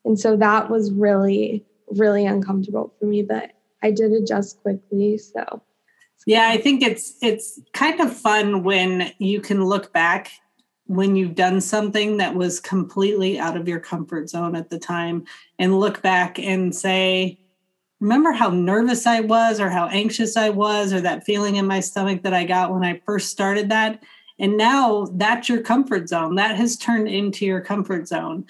And 0.05 0.19
so 0.19 0.37
that 0.37 0.71
was 0.71 0.93
really, 0.93 1.65
really 1.89 2.27
uncomfortable 2.27 2.95
for 2.99 3.07
me, 3.07 3.23
but 3.23 3.53
I 3.83 3.91
did 3.91 4.13
adjust 4.13 4.61
quickly. 4.63 5.19
So 5.19 5.63
yeah, 6.27 6.49
I 6.49 6.59
think 6.59 6.83
it's 6.83 7.15
it's 7.23 7.61
kind 7.73 8.01
of 8.01 8.15
fun 8.15 8.65
when 8.65 9.13
you 9.19 9.41
can 9.41 9.65
look 9.65 9.93
back 9.93 10.31
when 10.87 11.17
you've 11.17 11.35
done 11.35 11.61
something 11.61 12.17
that 12.17 12.35
was 12.35 12.61
completely 12.61 13.39
out 13.39 13.57
of 13.57 13.69
your 13.69 13.81
comfort 13.81 14.29
zone 14.29 14.55
at 14.55 14.71
the 14.71 14.79
time 14.79 15.25
and 15.59 15.81
look 15.81 16.01
back 16.01 16.39
and 16.39 16.75
say, 16.75 17.41
remember 18.01 18.31
how 18.33 18.51
nervous 18.51 19.07
I 19.07 19.21
was 19.21 19.59
or 19.59 19.69
how 19.69 19.87
anxious 19.89 20.37
I 20.37 20.51
was 20.51 20.93
or 20.93 21.01
that 21.01 21.25
feeling 21.25 21.57
in 21.57 21.67
my 21.67 21.81
stomach 21.81 22.23
that 22.23 22.35
I 22.35 22.45
got 22.45 22.73
when 22.73 22.85
I 22.85 23.03
first 23.05 23.31
started 23.31 23.69
that? 23.71 24.03
And 24.39 24.57
now 24.57 25.07
that's 25.15 25.49
your 25.49 25.63
comfort 25.63 26.09
zone. 26.09 26.35
That 26.35 26.57
has 26.57 26.77
turned 26.77 27.09
into 27.09 27.47
your 27.47 27.61
comfort 27.61 28.09
zone. 28.09 28.45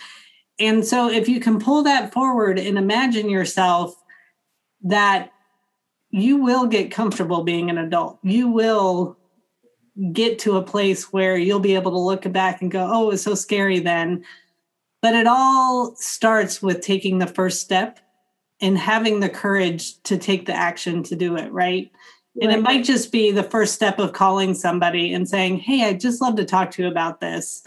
And 0.59 0.85
so 0.85 1.11
if 1.11 1.28
you 1.28 1.38
can 1.38 1.59
pull 1.61 1.83
that 1.85 2.12
forward 2.12 2.59
and 2.59 2.78
imagine 2.78 3.28
yourself 3.28 3.95
that 4.83 5.31
you 6.11 6.38
will 6.38 6.66
get 6.66 6.90
comfortable 6.90 7.43
being 7.43 7.69
an 7.69 7.78
adult. 7.78 8.19
You 8.23 8.49
will 8.49 9.19
get 10.12 10.38
to 10.40 10.57
a 10.57 10.62
place 10.62 11.12
where 11.12 11.37
you'll 11.37 11.61
be 11.61 11.75
able 11.75 11.90
to 11.93 11.99
look 11.99 12.31
back 12.33 12.62
and 12.62 12.71
go, 12.71 12.88
oh, 12.90 13.05
it 13.05 13.12
was 13.12 13.23
so 13.23 13.35
scary 13.35 13.81
then. 13.81 14.25
But 15.02 15.14
it 15.14 15.26
all 15.26 15.95
starts 15.97 16.62
with 16.62 16.81
taking 16.81 17.19
the 17.19 17.26
first 17.26 17.61
step 17.61 18.00
and 18.61 18.78
having 18.78 19.21
the 19.21 19.28
courage 19.28 20.02
to 20.05 20.16
take 20.16 20.47
the 20.47 20.55
action 20.55 21.02
to 21.05 21.16
do 21.16 21.37
it, 21.37 21.52
right? 21.52 21.90
And 22.40 22.52
it 22.52 22.62
might 22.62 22.85
just 22.85 23.12
be 23.12 23.31
the 23.31 23.43
first 23.43 23.75
step 23.75 23.99
of 23.99 24.12
calling 24.12 24.55
somebody 24.55 25.12
and 25.12 25.28
saying, 25.28 25.59
Hey, 25.59 25.85
I'd 25.85 26.00
just 26.00 26.21
love 26.21 26.37
to 26.37 26.45
talk 26.45 26.71
to 26.73 26.83
you 26.83 26.88
about 26.88 27.21
this. 27.21 27.66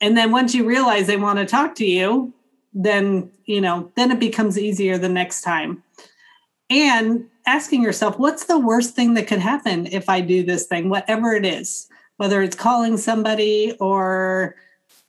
And 0.00 0.16
then 0.16 0.30
once 0.30 0.54
you 0.54 0.64
realize 0.64 1.06
they 1.06 1.16
want 1.16 1.38
to 1.38 1.46
talk 1.46 1.74
to 1.76 1.84
you, 1.84 2.32
then, 2.72 3.30
you 3.44 3.60
know, 3.60 3.90
then 3.96 4.10
it 4.10 4.20
becomes 4.20 4.58
easier 4.58 4.96
the 4.96 5.08
next 5.08 5.42
time. 5.42 5.82
And 6.70 7.26
asking 7.46 7.82
yourself, 7.82 8.18
what's 8.18 8.44
the 8.44 8.58
worst 8.58 8.94
thing 8.94 9.14
that 9.14 9.26
could 9.26 9.40
happen 9.40 9.86
if 9.88 10.08
I 10.08 10.20
do 10.20 10.44
this 10.44 10.66
thing, 10.66 10.88
whatever 10.88 11.34
it 11.34 11.44
is, 11.44 11.88
whether 12.16 12.42
it's 12.42 12.56
calling 12.56 12.96
somebody 12.96 13.76
or 13.80 14.54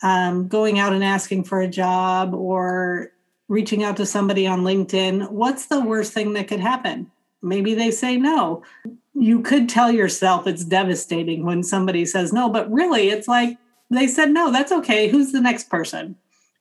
um, 0.01 0.47
going 0.47 0.79
out 0.79 0.93
and 0.93 1.03
asking 1.03 1.43
for 1.43 1.61
a 1.61 1.67
job 1.67 2.33
or 2.33 3.11
reaching 3.47 3.83
out 3.83 3.97
to 3.97 4.05
somebody 4.05 4.47
on 4.47 4.61
LinkedIn, 4.61 5.29
what's 5.29 5.67
the 5.67 5.81
worst 5.81 6.13
thing 6.13 6.33
that 6.33 6.47
could 6.47 6.59
happen? 6.59 7.11
Maybe 7.41 7.73
they 7.73 7.91
say 7.91 8.17
no. 8.17 8.63
You 9.13 9.41
could 9.41 9.67
tell 9.67 9.91
yourself 9.91 10.47
it's 10.47 10.63
devastating 10.63 11.45
when 11.45 11.63
somebody 11.63 12.05
says 12.05 12.31
no, 12.31 12.49
but 12.49 12.71
really 12.71 13.09
it's 13.09 13.27
like 13.27 13.57
they 13.89 14.07
said 14.07 14.31
no, 14.31 14.51
that's 14.51 14.71
okay. 14.71 15.09
Who's 15.09 15.31
the 15.31 15.41
next 15.41 15.69
person? 15.69 16.15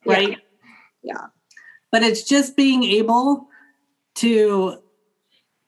Right? 0.05 0.31
Yeah. 0.31 0.37
yeah. 1.03 1.27
But 1.93 2.03
it's 2.03 2.23
just 2.23 2.57
being 2.57 2.85
able 2.85 3.49
to 4.17 4.79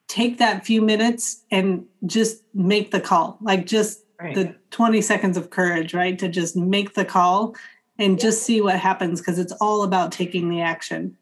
take 0.09 0.39
that 0.39 0.67
few 0.67 0.83
minutes 0.83 1.45
and 1.51 1.87
just 2.07 2.43
make 2.55 2.91
the 2.91 3.01
call. 3.01 3.39
Like 3.41 3.67
just 3.67 4.05
right. 4.21 4.35
the 4.35 4.55
20 4.71 5.01
seconds 5.01 5.37
of 5.37 5.51
courage, 5.51 5.95
right? 5.95 6.19
To 6.19 6.29
just 6.29 6.57
make 6.57 6.95
the 6.95 7.05
call 7.05 7.55
and 7.99 8.19
just 8.19 8.43
see 8.43 8.61
what 8.61 8.79
happens 8.79 9.21
because 9.21 9.39
it's 9.39 9.53
all 9.61 9.85
about 9.85 10.13
taking 10.13 10.49
the 10.49 10.61
action. 10.61 11.17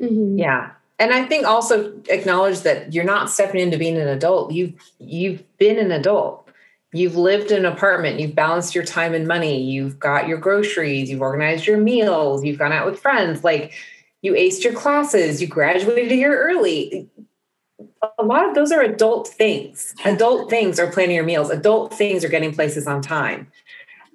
Mm-hmm. 0.00 0.38
Yeah 0.38 0.70
and 0.98 1.12
I 1.12 1.24
think 1.26 1.46
also 1.46 1.92
acknowledge 2.08 2.60
that 2.60 2.92
you're 2.92 3.04
not 3.04 3.30
stepping 3.30 3.60
into 3.60 3.78
being 3.78 3.96
an 3.98 4.08
adult. 4.08 4.52
You've 4.52 4.74
you've 4.98 5.58
been 5.58 5.78
an 5.78 5.92
adult. 5.92 6.48
You've 6.92 7.16
lived 7.16 7.50
in 7.50 7.66
an 7.66 7.72
apartment. 7.72 8.20
You've 8.20 8.34
balanced 8.34 8.74
your 8.74 8.84
time 8.84 9.12
and 9.12 9.26
money. 9.26 9.60
You've 9.60 9.98
got 9.98 10.28
your 10.28 10.38
groceries. 10.38 11.10
You've 11.10 11.20
organized 11.20 11.66
your 11.66 11.76
meals. 11.76 12.44
You've 12.44 12.58
gone 12.58 12.72
out 12.72 12.86
with 12.86 12.98
friends. 12.98 13.44
Like 13.44 13.74
you 14.22 14.32
aced 14.32 14.64
your 14.64 14.72
classes. 14.72 15.42
You 15.42 15.48
graduated 15.48 16.10
a 16.12 16.16
year 16.16 16.48
early. 16.48 17.08
A 18.18 18.24
lot 18.24 18.48
of 18.48 18.54
those 18.54 18.72
are 18.72 18.80
adult 18.80 19.28
things. 19.28 19.94
Adult 20.04 20.48
things 20.48 20.78
are 20.78 20.90
planning 20.90 21.16
your 21.16 21.24
meals. 21.24 21.50
Adult 21.50 21.92
things 21.92 22.24
are 22.24 22.28
getting 22.28 22.54
places 22.54 22.86
on 22.86 23.02
time. 23.02 23.50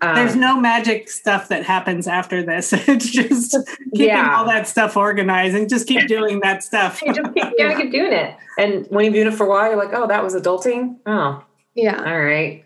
Um, 0.01 0.15
There's 0.15 0.35
no 0.35 0.59
magic 0.59 1.09
stuff 1.09 1.47
that 1.49 1.63
happens 1.63 2.07
after 2.07 2.43
this. 2.43 2.73
it's 2.87 3.09
just 3.09 3.55
keeping 3.93 4.07
yeah. 4.07 4.35
all 4.35 4.45
that 4.45 4.67
stuff 4.67 4.97
organized 4.97 5.55
and 5.55 5.69
just 5.69 5.87
keep 5.87 6.07
doing 6.07 6.39
that 6.39 6.63
stuff. 6.63 7.01
you 7.01 7.13
just 7.13 7.33
keep, 7.35 7.45
you 7.57 7.75
keep 7.77 7.91
doing 7.91 8.11
it. 8.11 8.35
And 8.57 8.87
when 8.87 9.05
you've 9.05 9.13
been 9.13 9.23
doing 9.23 9.33
it 9.33 9.37
for 9.37 9.45
a 9.45 9.49
while, 9.49 9.67
you're 9.69 9.77
like, 9.77 9.93
oh, 9.93 10.07
that 10.07 10.23
was 10.23 10.33
adulting. 10.33 10.97
Oh, 11.05 11.43
yeah. 11.75 12.03
All 12.03 12.19
right. 12.19 12.65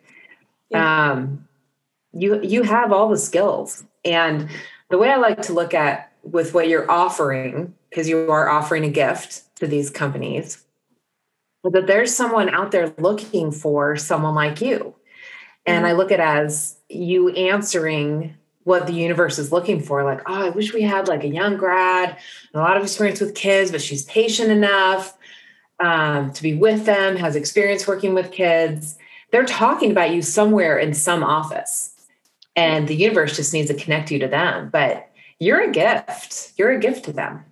Yeah. 0.69 1.11
Um, 1.11 1.47
you 2.13 2.41
you 2.41 2.63
have 2.63 2.93
all 2.93 3.09
the 3.09 3.17
skills, 3.17 3.83
and 4.05 4.49
the 4.89 4.97
way 4.97 5.11
I 5.11 5.17
like 5.17 5.41
to 5.43 5.53
look 5.53 5.73
at 5.73 6.11
with 6.23 6.53
what 6.53 6.69
you're 6.69 6.89
offering, 6.89 7.73
because 7.89 8.07
you 8.07 8.31
are 8.31 8.49
offering 8.49 8.85
a 8.85 8.89
gift 8.89 9.53
to 9.57 9.67
these 9.67 9.89
companies, 9.89 10.63
is 11.65 11.71
that 11.73 11.87
there's 11.87 12.15
someone 12.15 12.49
out 12.49 12.71
there 12.71 12.93
looking 12.97 13.51
for 13.51 13.97
someone 13.97 14.33
like 14.33 14.61
you. 14.61 14.95
And 15.65 15.83
mm-hmm. 15.83 15.85
I 15.87 15.91
look 15.91 16.11
at 16.11 16.19
as 16.21 16.75
you 16.89 17.29
answering 17.29 18.35
what 18.63 18.87
the 18.87 18.93
universe 18.93 19.37
is 19.37 19.51
looking 19.51 19.79
for. 19.81 20.03
Like 20.03 20.21
oh 20.25 20.45
i 20.45 20.49
wish 20.49 20.73
we 20.73 20.81
had 20.81 21.07
like 21.07 21.23
a 21.23 21.27
young 21.27 21.57
grad 21.57 22.17
a 22.53 22.59
lot 22.59 22.77
of 22.77 22.83
experience 22.83 23.19
with 23.19 23.35
kids 23.35 23.71
but 23.71 23.81
she's 23.81 24.03
patient 24.05 24.51
enough 24.51 25.17
um, 25.79 26.31
to 26.33 26.43
be 26.43 26.53
with 26.55 26.85
them 26.85 27.15
has 27.17 27.35
experience 27.35 27.87
working 27.87 28.13
with 28.13 28.31
kids. 28.31 28.97
They're 29.31 29.45
talking 29.45 29.91
about 29.91 30.11
you 30.11 30.21
somewhere 30.21 30.77
in 30.77 30.93
some 30.93 31.23
office 31.23 31.91
and 32.55 32.87
the 32.87 32.95
universe 32.95 33.35
just 33.35 33.53
needs 33.53 33.69
to 33.69 33.73
connect 33.73 34.11
you 34.11 34.19
to 34.19 34.27
them. 34.27 34.69
But 34.69 35.09
you're 35.39 35.61
a 35.61 35.71
gift. 35.71 36.53
You're 36.57 36.71
a 36.71 36.79
gift 36.79 37.05
to 37.05 37.13
them. 37.13 37.43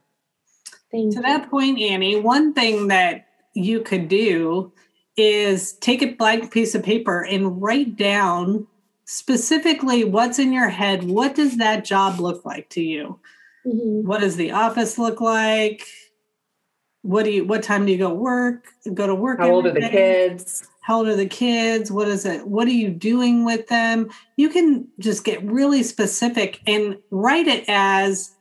Thank 0.91 1.11
to 1.11 1.17
you. 1.17 1.21
that 1.23 1.49
point 1.49 1.79
annie 1.81 2.19
one 2.19 2.53
thing 2.53 2.87
that 2.89 3.27
you 3.53 3.81
could 3.81 4.07
do 4.07 4.71
is 5.17 5.73
take 5.73 6.01
a 6.01 6.13
blank 6.13 6.51
piece 6.51 6.75
of 6.75 6.83
paper 6.83 7.23
and 7.23 7.61
write 7.61 7.95
down 7.95 8.67
specifically 9.05 10.03
what's 10.03 10.39
in 10.39 10.53
your 10.53 10.69
head? 10.69 11.03
What 11.03 11.35
does 11.35 11.57
that 11.57 11.85
job 11.85 12.19
look 12.19 12.45
like 12.45 12.69
to 12.69 12.81
you? 12.81 13.19
Mm-hmm. 13.65 14.05
what 14.05 14.19
does 14.19 14.35
the 14.35 14.51
office 14.51 14.97
look 14.97 15.21
like? 15.21 15.87
What 17.01 17.23
do 17.23 17.31
you 17.31 17.45
what 17.45 17.63
time 17.63 17.85
do 17.85 17.91
you 17.93 17.97
go 17.97 18.13
work 18.13 18.65
go 18.93 19.07
to 19.07 19.15
work 19.15 19.39
how 19.39 19.51
old 19.51 19.67
are 19.67 19.71
the 19.71 19.89
kids? 19.89 20.67
How 20.81 20.97
old 20.97 21.07
are 21.07 21.15
the 21.15 21.27
kids? 21.27 21.89
What 21.89 22.09
is 22.09 22.25
it 22.25 22.45
what 22.45 22.67
are 22.67 22.71
you 22.71 22.89
doing 22.89 23.45
with 23.45 23.67
them? 23.67 24.09
You 24.35 24.49
can 24.49 24.87
just 24.99 25.23
get 25.23 25.43
really 25.43 25.81
specific 25.81 26.59
and 26.67 26.97
write 27.09 27.47
it 27.47 27.63
as 27.69 28.32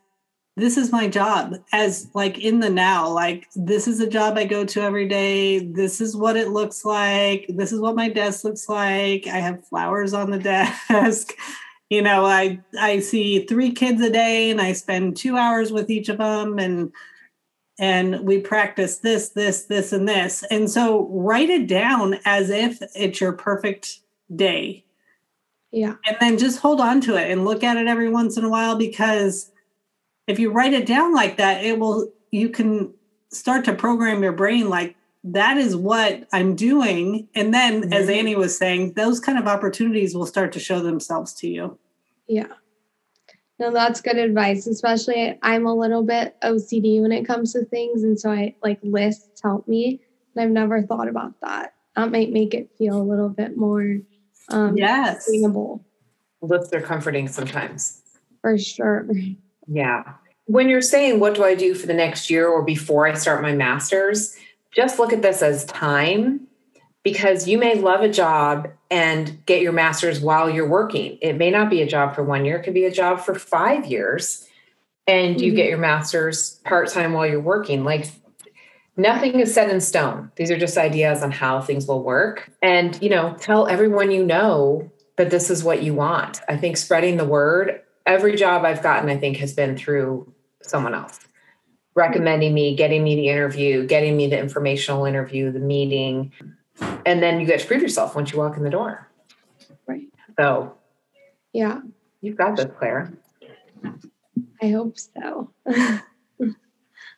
this 0.56 0.76
is 0.76 0.92
my 0.92 1.09
job 1.09 1.54
as 1.73 2.11
like 2.14 2.38
in 2.38 2.61
the 2.61 2.68
now 2.68 3.09
like 3.09 3.49
this 3.54 3.88
is 3.88 4.00
a 4.00 4.06
job 4.06 4.37
i 4.37 4.44
go 4.44 4.64
to 4.64 4.82
every 4.82 5.09
day. 5.09 5.61
This 5.61 6.00
is 6.00 6.16
what 6.16 6.37
it 6.37 6.49
looks 6.49 6.85
like. 6.85 7.47
This 7.49 7.73
is 7.73 7.80
what 7.80 7.97
my 7.97 8.09
desk 8.09 8.44
looks 8.44 8.68
like. 8.68 9.26
I 9.26 9.38
have 9.38 9.66
flowers 9.66 10.12
on 10.12 10.30
the 10.30 10.38
desk. 10.88 11.35
You 11.88 12.02
know 12.02 12.25
i 12.25 12.61
i 12.78 13.00
see 13.00 13.47
three 13.47 13.73
kids 13.73 14.00
a 14.00 14.11
day 14.11 14.50
and 14.50 14.61
i 14.61 14.73
spend 14.73 15.16
two 15.16 15.37
hours 15.37 15.73
with 15.73 15.90
each 15.90 16.09
of 16.09 16.18
them 16.18 16.59
and 16.59 16.92
and 17.78 18.21
we 18.21 18.38
practice 18.38 18.99
this 18.99 19.30
this 19.30 19.64
this 19.64 19.92
and 19.92 20.09
this. 20.09 20.44
And 20.50 20.71
so 20.71 21.09
write 21.09 21.50
it 21.50 21.66
down 21.66 22.18
as 22.25 22.50
if 22.50 22.78
it's 22.94 23.21
your 23.21 23.32
perfect 23.32 24.00
day. 24.35 24.85
Yeah. 25.71 25.94
And 26.06 26.16
then 26.21 26.38
just 26.38 26.61
hold 26.61 26.80
on 26.80 27.00
to 27.02 27.16
it 27.16 27.30
and 27.30 27.44
look 27.44 27.64
at 27.64 27.76
it 27.76 27.87
every 27.87 28.11
once 28.11 28.37
in 28.37 28.44
a 28.44 28.50
while 28.50 28.76
because 28.76 29.51
if 30.26 30.38
you 30.38 30.50
write 30.50 30.73
it 30.73 30.87
down 30.87 31.14
like 31.14 31.37
that, 31.37 31.64
it 31.64 31.79
will, 31.79 32.12
you 32.31 32.49
can 32.49 32.95
start 33.31 33.64
to 33.64 33.75
program 33.75 34.23
your 34.23 34.33
brain 34.33 34.69
like 34.69 34.97
that 35.25 35.57
is 35.57 35.76
what 35.76 36.26
I'm 36.33 36.57
doing. 36.57 37.29
And 37.35 37.55
then, 37.55 37.83
mm-hmm. 37.83 37.93
as 37.93 38.09
Annie 38.09 38.37
was 38.37 38.57
saying, 38.57 38.95
those 38.95 39.21
kind 39.21 39.38
of 39.38 39.47
opportunities 39.47 40.14
will 40.14 40.26
start 40.26 40.52
to 40.52 40.61
show 40.61 40.81
themselves 40.81 41.33
to 41.35 41.49
you. 41.49 41.79
Yeah. 42.26 42.49
No, 43.59 43.71
that's 43.71 44.00
good 44.00 44.17
advice. 44.17 44.67
Especially, 44.67 45.38
I'm 45.43 45.67
a 45.67 45.75
little 45.75 46.02
bit 46.02 46.37
OCD 46.43 47.00
when 47.00 47.12
it 47.12 47.25
comes 47.25 47.52
to 47.52 47.64
things. 47.64 48.02
And 48.02 48.19
so 48.19 48.31
I 48.31 48.57
like 48.62 48.81
lists 48.83 49.41
help 49.43 49.69
me. 49.69 50.00
And 50.35 50.45
I've 50.45 50.50
never 50.50 50.83
thought 50.83 51.09
about 51.09 51.35
that. 51.43 51.75
That 51.95 52.11
might 52.11 52.33
make 52.33 52.55
it 52.55 52.71
feel 52.76 53.00
a 53.00 53.05
little 53.05 53.29
bit 53.29 53.57
more 53.57 53.99
um, 54.49 54.76
yes. 54.76 55.26
sustainable. 55.26 55.85
Lists 56.41 56.73
are 56.73 56.81
comforting 56.81 57.29
sometimes. 57.29 58.00
For 58.41 58.59
sure. 58.59 59.09
Yeah. 59.66 60.02
When 60.47 60.69
you're 60.69 60.81
saying, 60.83 61.21
what 61.21 61.35
do 61.35 61.45
I 61.45 61.54
do 61.54 61.75
for 61.75 61.87
the 61.87 61.95
next 61.95 62.28
year 62.31 62.49
or 62.49 62.62
before 62.62 63.07
I 63.07 63.14
start 63.14 63.42
my 63.42 63.52
master's, 63.54 64.37
just 64.75 64.99
look 64.99 65.12
at 65.12 65.23
this 65.23 65.42
as 65.42 65.64
time 65.66 66.47
because 67.02 67.49
you 67.49 67.59
may 67.59 67.75
love 67.75 68.00
a 68.00 68.09
job 68.09 68.69
and 68.90 69.45
get 69.47 69.62
your 69.62 69.73
master's 69.73 70.21
while 70.21 70.49
you're 70.50 70.69
working. 70.69 71.19
It 71.21 71.35
may 71.37 71.50
not 71.50 71.71
be 71.71 71.83
a 71.83 71.87
job 71.87 72.14
for 72.14 72.23
one 72.23 72.45
year, 72.45 72.57
it 72.59 72.62
could 72.64 72.75
be 72.75 72.85
a 72.85 72.90
job 72.92 73.21
for 73.21 73.35
five 73.35 73.87
years. 73.87 74.47
and 75.09 75.40
you 75.40 75.52
Mhm. 75.52 75.57
get 75.57 75.69
your 75.69 75.78
master's 75.78 76.61
part 76.64 76.88
time 76.88 77.12
while 77.12 77.26
you're 77.26 77.40
working. 77.40 77.83
Like 77.83 78.07
nothing 78.97 79.40
is 79.40 79.52
set 79.52 79.69
in 79.69 79.81
stone. 79.81 80.31
These 80.37 80.49
are 80.52 80.57
just 80.57 80.78
ideas 80.78 81.25
on 81.25 81.33
how 81.33 81.61
things 81.61 81.88
will 81.88 82.04
work. 82.04 82.49
And, 82.62 82.97
you 83.02 83.09
know, 83.11 83.35
tell 83.40 83.66
everyone 83.66 84.12
you 84.12 84.25
know 84.25 84.88
that 85.16 85.28
this 85.31 85.50
is 85.50 85.64
what 85.64 85.83
you 85.83 85.92
want. 85.92 86.40
I 86.49 86.57
think 86.57 86.76
spreading 86.76 87.16
the 87.16 87.25
word, 87.25 87.81
every 88.06 88.37
job 88.37 88.64
I've 88.64 88.82
gotten, 88.82 89.09
I 89.09 89.16
think, 89.16 89.37
has 89.38 89.54
been 89.54 89.76
through 89.76 90.32
someone 90.62 90.94
else 90.94 91.18
recommending 91.94 92.54
me, 92.54 92.75
getting 92.75 93.04
me 93.04 93.14
the 93.16 93.28
interview, 93.28 93.87
getting 93.87 94.16
me 94.16 94.26
the 94.26 94.38
informational 94.38 95.04
interview, 95.04 95.52
the 95.52 95.59
meeting. 95.61 96.32
And 97.04 97.23
then 97.23 97.38
you 97.38 97.47
get 97.47 97.61
to 97.61 97.66
prove 97.66 97.82
yourself 97.82 98.14
once 98.14 98.32
you 98.32 98.38
walk 98.38 98.56
in 98.56 98.62
the 98.64 98.71
door. 98.71 99.09
Right. 99.87 100.06
So 100.38 100.75
Yeah. 101.52 101.80
you've 102.23 102.37
got 102.37 102.56
this, 102.56 102.66
Claire. 102.78 103.12
I 104.62 104.71
hope 104.71 104.97
so. 104.99 105.50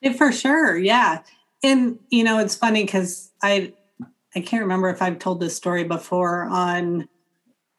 Yeah, 0.01 0.13
for 0.13 0.33
sure. 0.33 0.77
Yeah. 0.77 1.23
And 1.63 1.99
you 2.11 2.25
know, 2.25 2.39
it's 2.39 2.57
funny 2.57 2.85
because 2.85 3.31
I 3.43 3.73
I 4.35 4.41
can't 4.41 4.63
remember 4.63 4.91
if 4.91 5.01
I've 5.01 5.19
told 5.19 5.41
this 5.41 5.55
story 5.57 5.85
before 5.85 6.43
on 6.45 7.09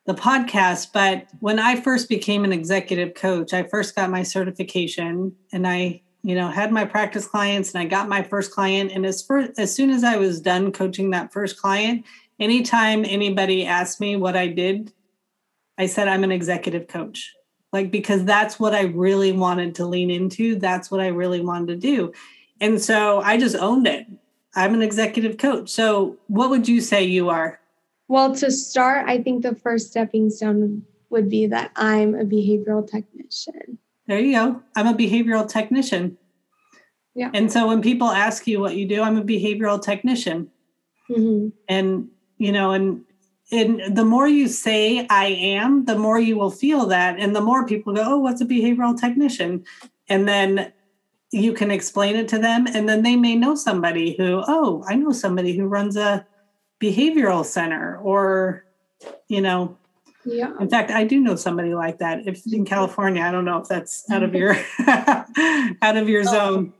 the 0.05 0.13
podcast, 0.13 0.89
but 0.93 1.27
when 1.39 1.59
I 1.59 1.79
first 1.79 2.09
became 2.09 2.43
an 2.43 2.53
executive 2.53 3.15
coach, 3.15 3.53
I 3.53 3.63
first 3.63 3.95
got 3.95 4.09
my 4.09 4.23
certification 4.23 5.35
and 5.51 5.67
I, 5.67 6.01
you 6.21 6.35
know, 6.35 6.49
had 6.49 6.71
my 6.71 6.85
practice 6.85 7.25
clients 7.25 7.73
and 7.73 7.81
I 7.81 7.85
got 7.85 8.07
my 8.07 8.21
first 8.21 8.51
client. 8.51 8.91
And 8.91 9.05
as 9.05 9.27
as 9.57 9.75
soon 9.75 9.89
as 9.89 10.03
I 10.03 10.17
was 10.17 10.41
done 10.41 10.71
coaching 10.71 11.09
that 11.09 11.33
first 11.33 11.59
client, 11.59 12.05
anytime 12.39 13.03
anybody 13.05 13.65
asked 13.65 13.99
me 13.99 14.15
what 14.15 14.37
I 14.37 14.47
did, 14.47 14.93
I 15.77 15.87
said 15.87 16.07
I'm 16.07 16.23
an 16.23 16.31
executive 16.31 16.87
coach 16.87 17.33
like 17.75 17.91
because 17.91 18.23
that's 18.23 18.57
what 18.57 18.73
I 18.73 18.83
really 18.83 19.33
wanted 19.33 19.75
to 19.75 19.85
lean 19.85 20.09
into. 20.09 20.55
That's 20.55 20.89
what 20.89 21.01
I 21.01 21.07
really 21.07 21.41
wanted 21.41 21.67
to 21.67 21.75
do. 21.75 22.13
And 22.61 22.81
so 22.81 23.19
I 23.19 23.37
just 23.37 23.57
owned 23.57 23.85
it. 23.85 24.07
I'm 24.55 24.73
an 24.73 24.81
executive 24.81 25.37
coach. 25.37 25.69
So 25.69 26.15
what 26.27 26.49
would 26.49 26.69
you 26.69 26.79
say 26.79 27.03
you 27.03 27.29
are? 27.29 27.59
Well, 28.07 28.35
to 28.35 28.51
start, 28.51 29.07
I 29.07 29.21
think 29.21 29.43
the 29.43 29.55
first 29.55 29.89
stepping 29.89 30.29
stone 30.29 30.83
would 31.09 31.29
be 31.29 31.47
that 31.47 31.71
I'm 31.75 32.15
a 32.15 32.23
behavioral 32.23 32.87
technician. 32.87 33.79
There 34.07 34.19
you 34.19 34.33
go. 34.33 34.61
I'm 34.75 34.87
a 34.87 34.93
behavioral 34.93 35.47
technician. 35.47 36.17
Yeah. 37.15 37.31
And 37.33 37.51
so 37.51 37.67
when 37.67 37.81
people 37.81 38.09
ask 38.09 38.45
you 38.45 38.59
what 38.59 38.75
you 38.75 38.87
do, 38.87 39.01
I'm 39.01 39.17
a 39.17 39.23
behavioral 39.23 39.81
technician. 39.81 40.51
hmm 41.07 41.49
And 41.67 42.09
you 42.37 42.51
know, 42.51 42.71
and 42.71 43.05
and 43.51 43.95
the 43.95 44.03
more 44.03 44.27
you 44.27 44.47
say 44.47 45.07
I 45.09 45.27
am, 45.27 45.85
the 45.85 45.97
more 45.97 46.19
you 46.19 46.37
will 46.37 46.51
feel 46.51 46.87
that. 46.87 47.19
And 47.19 47.35
the 47.35 47.41
more 47.41 47.65
people 47.65 47.93
go, 47.93 48.03
Oh, 48.05 48.17
what's 48.17 48.41
a 48.41 48.45
behavioral 48.45 48.99
technician? 48.99 49.63
And 50.09 50.27
then 50.27 50.73
you 51.31 51.53
can 51.53 51.71
explain 51.71 52.15
it 52.15 52.27
to 52.29 52.39
them. 52.39 52.67
And 52.67 52.87
then 52.87 53.03
they 53.03 53.15
may 53.15 53.35
know 53.35 53.55
somebody 53.55 54.15
who, 54.17 54.43
oh, 54.47 54.83
I 54.87 54.95
know 54.95 55.11
somebody 55.11 55.55
who 55.55 55.65
runs 55.65 55.95
a 55.95 56.25
behavioral 56.81 57.45
center 57.45 57.97
or, 57.97 58.65
you 59.27 59.41
know, 59.41 59.77
Yeah. 60.25 60.51
in 60.59 60.69
fact, 60.69 60.91
I 60.91 61.03
do 61.03 61.19
know 61.19 61.35
somebody 61.35 61.73
like 61.73 61.99
that. 61.99 62.27
If 62.27 62.45
in 62.51 62.65
California, 62.65 63.21
I 63.21 63.31
don't 63.31 63.45
know 63.45 63.59
if 63.59 63.67
that's 63.67 64.09
out 64.09 64.23
of 64.23 64.33
your 64.33 64.55
out 64.87 65.97
of 65.97 66.09
your 66.09 66.21
oh. 66.21 66.31
zone. 66.31 66.73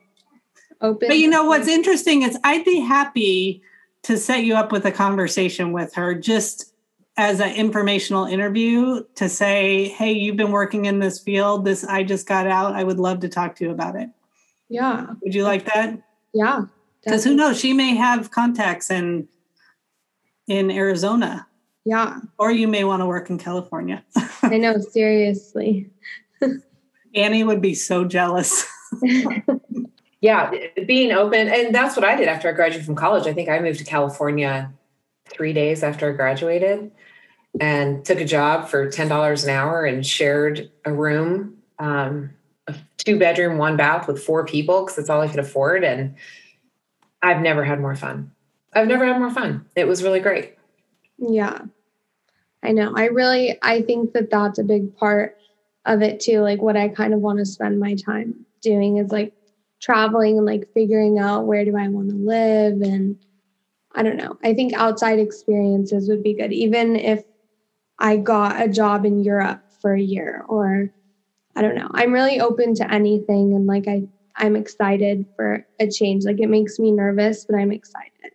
Open. 0.82 1.08
But 1.08 1.18
you 1.18 1.30
know 1.30 1.46
what's 1.46 1.68
interesting 1.68 2.24
is 2.24 2.38
I'd 2.44 2.66
be 2.66 2.80
happy 2.80 3.62
to 4.04 4.18
set 4.18 4.44
you 4.44 4.56
up 4.56 4.72
with 4.72 4.86
a 4.86 4.92
conversation 4.92 5.72
with 5.72 5.94
her 5.96 6.14
just 6.14 6.74
as 7.18 7.40
an 7.40 7.56
informational 7.56 8.26
interview 8.26 9.04
to 9.16 9.30
say, 9.30 9.88
"Hey, 9.90 10.12
you've 10.12 10.36
been 10.36 10.52
working 10.52 10.86
in 10.86 11.00
this 11.00 11.20
field. 11.20 11.66
This 11.66 11.86
I 11.86 12.04
just 12.04 12.28
got 12.28 12.46
out. 12.46 12.76
I 12.76 12.84
would 12.84 13.00
love 13.00 13.22
to 13.22 13.30
talk 13.30 13.56
to 13.56 13.64
you 13.64 13.72
about 13.72 13.96
it." 13.96 14.10
Yeah. 14.70 15.08
Would 15.22 15.34
you 15.34 15.44
like 15.44 15.66
that? 15.66 15.98
Yeah. 16.34 16.66
Because 17.04 17.24
who 17.24 17.36
knows, 17.36 17.60
she 17.60 17.72
may 17.74 17.96
have 17.96 18.32
contacts 18.32 18.90
in 18.90 19.28
in 20.48 20.70
Arizona, 20.72 21.48
Yeah. 21.86 22.20
or 22.38 22.52
you 22.52 22.68
may 22.68 22.84
want 22.84 23.02
to 23.02 23.06
work 23.06 23.30
in 23.30 23.38
California. 23.38 24.04
I 24.44 24.58
know. 24.58 24.78
Seriously. 24.80 25.90
Annie 27.16 27.44
would 27.44 27.62
be 27.62 27.74
so 27.74 28.06
jealous. 28.06 28.66
Yeah, 30.22 30.52
being 30.88 31.12
open. 31.12 31.50
And 31.50 31.76
that's 31.76 31.96
what 31.96 32.04
I 32.04 32.16
did 32.16 32.28
after 32.28 32.50
I 32.50 32.54
graduated 32.54 32.84
from 32.88 32.96
college. 32.96 33.28
I 33.28 33.34
think 33.34 33.48
I 33.48 33.60
moved 33.60 33.78
to 33.78 33.86
California 33.86 34.74
three 35.30 35.54
days 35.54 35.84
after 35.84 36.10
I 36.10 36.14
graduated 36.16 36.90
and 37.62 38.04
took 38.04 38.20
a 38.20 38.26
job 38.26 38.68
for 38.68 38.90
$10 38.90 39.44
an 39.44 39.50
hour 39.52 39.86
and 39.86 40.04
shared 40.04 40.72
a 40.84 40.92
room, 40.92 41.58
um, 41.78 42.32
a 42.66 42.74
two 42.98 43.20
bedroom, 43.20 43.60
one 43.60 43.78
bath 43.78 44.08
with 44.08 44.24
four 44.24 44.46
people 44.48 44.82
because 44.82 44.96
that's 44.96 45.12
all 45.12 45.22
I 45.22 45.28
could 45.28 45.40
afford. 45.40 45.84
And 45.84 46.16
I've 47.22 47.42
never 47.42 47.64
had 47.64 47.80
more 47.80 47.96
fun. 47.96 48.32
I've 48.76 48.88
never 48.88 49.06
had 49.06 49.18
more 49.18 49.32
fun. 49.32 49.66
It 49.76 49.88
was 49.88 50.04
really 50.04 50.20
great. 50.20 50.56
Yeah. 51.18 51.62
I 52.62 52.72
know. 52.72 52.94
I 52.96 53.06
really 53.06 53.58
I 53.62 53.82
think 53.82 54.14
that 54.14 54.30
that's 54.30 54.60
a 54.60 54.64
big 54.64 54.96
part 54.98 55.38
of 55.86 56.02
it 56.02 56.20
too. 56.20 56.42
Like 56.42 56.62
what 56.62 56.76
I 56.76 56.90
kind 56.90 57.14
of 57.14 57.22
want 57.22 57.40
to 57.40 57.46
spend 57.46 57.80
my 57.80 57.96
time 57.96 58.46
doing 58.62 58.98
is 58.98 59.12
like 59.12 59.34
traveling 59.82 60.38
and 60.38 60.46
like 60.46 60.68
figuring 60.74 61.20
out 61.20 61.46
where 61.46 61.64
do 61.64 61.78
I 61.78 61.88
want 61.88 62.10
to 62.10 62.16
live 62.16 62.82
and 62.82 63.18
I 63.94 64.04
don't 64.04 64.18
know. 64.18 64.38
I 64.44 64.54
think 64.54 64.74
outside 64.74 65.20
experiences 65.20 66.10
would 66.10 66.24
be 66.24 66.34
good 66.34 66.52
even 66.52 66.96
if 66.96 67.24
I 68.00 68.18
got 68.18 68.62
a 68.62 68.68
job 68.68 69.06
in 69.06 69.24
Europe 69.24 69.62
for 69.80 69.94
a 69.94 70.02
year 70.02 70.44
or 70.50 70.90
I 71.56 71.62
don't 71.62 71.76
know. 71.76 71.90
I'm 71.94 72.12
really 72.12 72.42
open 72.42 72.76
to 72.76 72.94
anything 72.94 73.54
and 73.54 73.68
like 73.68 73.88
I 73.88 74.04
I'm 74.38 74.56
excited 74.56 75.26
for 75.36 75.66
a 75.80 75.90
change. 75.90 76.26
Like 76.26 76.42
it 76.42 76.50
makes 76.50 76.78
me 76.78 76.92
nervous, 76.92 77.46
but 77.48 77.58
I'm 77.58 77.72
excited. 77.72 78.35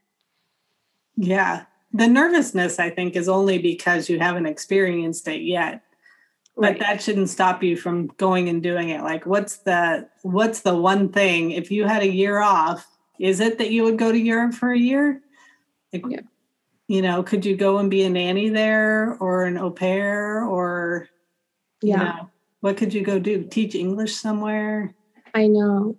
Yeah. 1.21 1.65
The 1.93 2.07
nervousness, 2.07 2.79
I 2.79 2.89
think, 2.89 3.15
is 3.15 3.29
only 3.29 3.59
because 3.59 4.09
you 4.09 4.19
haven't 4.19 4.47
experienced 4.47 5.29
it 5.29 5.43
yet. 5.43 5.83
But 6.57 6.79
that 6.79 7.03
shouldn't 7.03 7.31
stop 7.31 7.63
you 7.63 7.77
from 7.77 8.09
going 8.19 8.49
and 8.49 8.63
doing 8.63 8.91
it. 8.91 9.03
Like 9.03 9.25
what's 9.25 9.59
the 9.59 10.09
what's 10.23 10.61
the 10.61 10.77
one 10.77 11.11
thing 11.11 11.53
if 11.53 11.71
you 11.71 11.85
had 11.87 12.03
a 12.03 12.11
year 12.11 12.41
off, 12.41 12.87
is 13.19 13.41
it 13.41 13.57
that 13.59 13.71
you 13.71 13.85
would 13.85 13.99
go 13.99 14.13
to 14.13 14.19
Europe 14.19 14.55
for 14.55 14.71
a 14.73 14.79
year? 14.79 15.23
Like, 15.93 16.05
Yeah. 16.09 16.21
You 16.87 17.03
know, 17.03 17.23
could 17.23 17.47
you 17.47 17.57
go 17.57 17.79
and 17.79 17.89
be 17.89 18.03
a 18.03 18.11
nanny 18.11 18.49
there 18.49 19.17
or 19.21 19.45
an 19.45 19.57
au 19.57 19.71
pair 19.71 20.45
or 20.45 21.09
you 21.83 21.91
yeah. 21.91 21.97
know, 21.97 22.31
what 22.61 22.77
could 22.77 22.93
you 22.93 23.03
go 23.03 23.19
do? 23.19 23.45
Teach 23.45 23.75
English 23.75 24.17
somewhere? 24.17 24.93
I 25.35 25.47
know. 25.47 25.97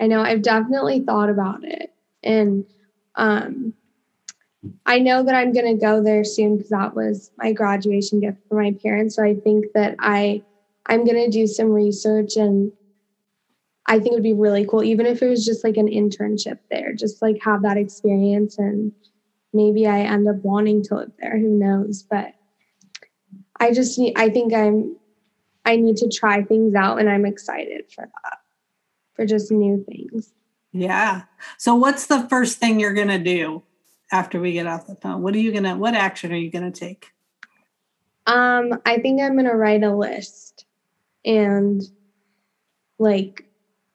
I 0.00 0.06
know. 0.06 0.22
I've 0.22 0.42
definitely 0.42 1.00
thought 1.00 1.30
about 1.30 1.62
it. 1.64 1.92
And 2.22 2.64
um 3.14 3.74
I 4.86 4.98
know 4.98 5.22
that 5.22 5.34
I'm 5.34 5.52
going 5.52 5.66
to 5.66 5.80
go 5.80 6.02
there 6.02 6.24
soon 6.24 6.56
because 6.56 6.70
that 6.70 6.94
was 6.94 7.30
my 7.36 7.52
graduation 7.52 8.20
gift 8.20 8.38
for 8.48 8.60
my 8.60 8.74
parents. 8.82 9.16
So 9.16 9.24
I 9.24 9.34
think 9.34 9.66
that 9.74 9.96
I 9.98 10.42
I'm 10.86 11.04
going 11.04 11.24
to 11.24 11.30
do 11.30 11.46
some 11.46 11.70
research 11.70 12.36
and 12.36 12.72
I 13.86 13.98
think 13.98 14.12
it 14.12 14.14
would 14.14 14.22
be 14.22 14.32
really 14.32 14.64
cool 14.64 14.82
even 14.82 15.06
if 15.06 15.22
it 15.22 15.28
was 15.28 15.44
just 15.44 15.64
like 15.64 15.76
an 15.76 15.88
internship 15.88 16.58
there, 16.70 16.92
just 16.92 17.20
like 17.22 17.42
have 17.42 17.62
that 17.62 17.76
experience 17.76 18.58
and 18.58 18.92
maybe 19.52 19.86
I 19.86 20.00
end 20.00 20.28
up 20.28 20.36
wanting 20.36 20.82
to 20.84 20.96
live 20.96 21.12
there, 21.18 21.38
who 21.38 21.58
knows, 21.58 22.04
but 22.08 22.32
I 23.58 23.72
just 23.72 23.98
need 23.98 24.14
I 24.16 24.28
think 24.28 24.54
I'm 24.54 24.96
I 25.64 25.76
need 25.76 25.96
to 25.98 26.08
try 26.08 26.42
things 26.42 26.74
out 26.74 26.98
and 26.98 27.08
I'm 27.08 27.26
excited 27.26 27.84
for 27.92 28.04
that. 28.04 28.38
For 29.14 29.26
just 29.26 29.52
new 29.52 29.84
things. 29.88 30.32
Yeah. 30.72 31.22
So 31.58 31.74
what's 31.74 32.06
the 32.06 32.26
first 32.28 32.58
thing 32.58 32.80
you're 32.80 32.94
gonna 32.94 33.18
do 33.18 33.62
after 34.12 34.38
we 34.38 34.52
get 34.52 34.66
off 34.66 34.86
the 34.86 34.94
phone? 34.94 35.22
What 35.22 35.34
are 35.34 35.40
you 35.40 35.50
gonna 35.50 35.76
what 35.76 35.94
action 35.94 36.32
are 36.32 36.36
you 36.36 36.50
gonna 36.50 36.70
take? 36.70 37.06
Um, 38.26 38.80
I 38.86 38.98
think 38.98 39.20
I'm 39.20 39.34
gonna 39.34 39.56
write 39.56 39.82
a 39.82 39.94
list 39.94 40.66
and 41.24 41.82
like 42.98 43.46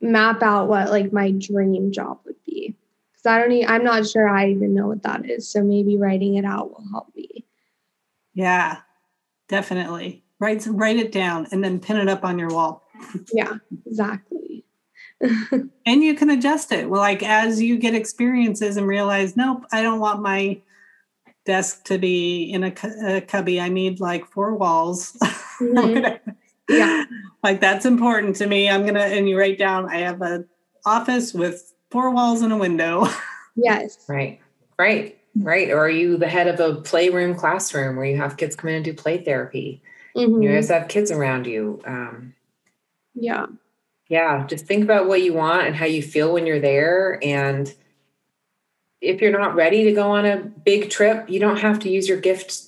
map 0.01 0.43
out 0.43 0.67
what 0.67 0.89
like 0.89 1.13
my 1.13 1.31
dream 1.31 1.91
job 1.91 2.19
would 2.25 2.43
be. 2.45 2.75
Cause 3.15 3.25
I 3.25 3.39
don't 3.39 3.49
Need, 3.49 3.67
I'm 3.67 3.83
not 3.83 4.07
sure 4.07 4.27
I 4.27 4.49
even 4.49 4.73
know 4.73 4.87
what 4.87 5.03
that 5.03 5.29
is. 5.29 5.47
So 5.47 5.63
maybe 5.63 5.97
writing 5.97 6.35
it 6.35 6.45
out 6.45 6.71
will 6.71 6.85
help 6.91 7.15
me. 7.15 7.45
Yeah, 8.33 8.79
definitely. 9.47 10.23
Write 10.39 10.67
write 10.67 10.97
it 10.97 11.11
down 11.11 11.47
and 11.51 11.63
then 11.63 11.79
pin 11.79 11.97
it 11.97 12.09
up 12.09 12.23
on 12.23 12.37
your 12.37 12.49
wall. 12.49 12.83
Yeah, 13.33 13.55
exactly. 13.85 14.46
And 15.85 16.03
you 16.03 16.15
can 16.15 16.29
adjust 16.29 16.71
it. 16.71 16.89
Well, 16.89 16.99
like 16.99 17.23
as 17.23 17.61
you 17.61 17.77
get 17.77 17.95
experiences 17.95 18.75
and 18.77 18.85
realize, 18.85 19.37
nope, 19.37 19.63
I 19.71 19.81
don't 19.81 19.99
want 20.01 20.21
my 20.21 20.59
desk 21.45 21.85
to 21.85 21.97
be 21.97 22.43
in 22.51 22.63
a, 22.65 22.73
a 23.05 23.21
cubby. 23.21 23.59
I 23.61 23.69
need 23.69 23.99
like 23.99 24.25
four 24.27 24.55
walls. 24.55 25.17
Mhm. 25.59 26.19
Yeah. 26.69 27.05
Like 27.43 27.61
that's 27.61 27.85
important 27.85 28.35
to 28.37 28.45
me. 28.47 28.69
I'm 28.69 28.85
gonna 28.85 28.99
and 28.99 29.27
you 29.29 29.39
write 29.39 29.57
down. 29.57 29.89
I 29.89 29.99
have 29.99 30.21
a 30.21 30.43
office 30.85 31.33
with 31.33 31.73
four 31.89 32.11
walls 32.11 32.41
and 32.41 32.51
a 32.53 32.57
window. 32.57 33.07
Yes. 33.55 34.05
Right. 34.07 34.39
Right. 34.77 35.17
Right. 35.35 35.69
Or 35.71 35.79
are 35.79 35.89
you 35.89 36.17
the 36.17 36.27
head 36.27 36.47
of 36.47 36.59
a 36.59 36.81
playroom 36.81 37.33
classroom 37.35 37.95
where 37.95 38.05
you 38.05 38.17
have 38.17 38.37
kids 38.37 38.55
come 38.55 38.69
in 38.69 38.75
and 38.75 38.85
do 38.85 38.93
play 38.93 39.17
therapy? 39.23 39.81
Mhm. 40.15 40.43
You 40.43 40.49
always 40.49 40.69
have 40.69 40.89
kids 40.89 41.09
around 41.09 41.47
you. 41.47 41.81
Um, 41.85 42.33
Yeah. 43.15 43.47
Yeah, 44.09 44.45
just 44.47 44.65
think 44.65 44.83
about 44.83 45.07
what 45.07 45.21
you 45.21 45.33
want 45.33 45.67
and 45.67 45.75
how 45.75 45.85
you 45.85 46.01
feel 46.01 46.33
when 46.33 46.45
you're 46.45 46.59
there. 46.59 47.19
And 47.21 47.73
if 49.01 49.21
you're 49.21 49.37
not 49.37 49.55
ready 49.55 49.83
to 49.85 49.91
go 49.91 50.11
on 50.11 50.25
a 50.25 50.37
big 50.37 50.89
trip, 50.89 51.29
you 51.29 51.39
don't 51.39 51.57
have 51.57 51.79
to 51.79 51.89
use 51.89 52.07
your 52.07 52.19
gift 52.19 52.61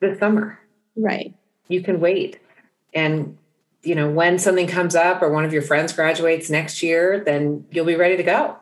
this 0.00 0.18
summer. 0.18 0.58
Right. 0.96 1.34
You 1.66 1.82
can 1.82 2.00
wait. 2.00 2.40
And 2.94 3.36
you 3.82 3.94
know, 3.94 4.10
when 4.10 4.38
something 4.38 4.66
comes 4.66 4.94
up 4.94 5.22
or 5.22 5.30
one 5.30 5.44
of 5.44 5.52
your 5.52 5.62
friends 5.62 5.92
graduates 5.92 6.50
next 6.50 6.82
year, 6.82 7.22
then 7.24 7.64
you'll 7.70 7.86
be 7.86 7.94
ready 7.94 8.16
to 8.16 8.22
go. 8.22 8.56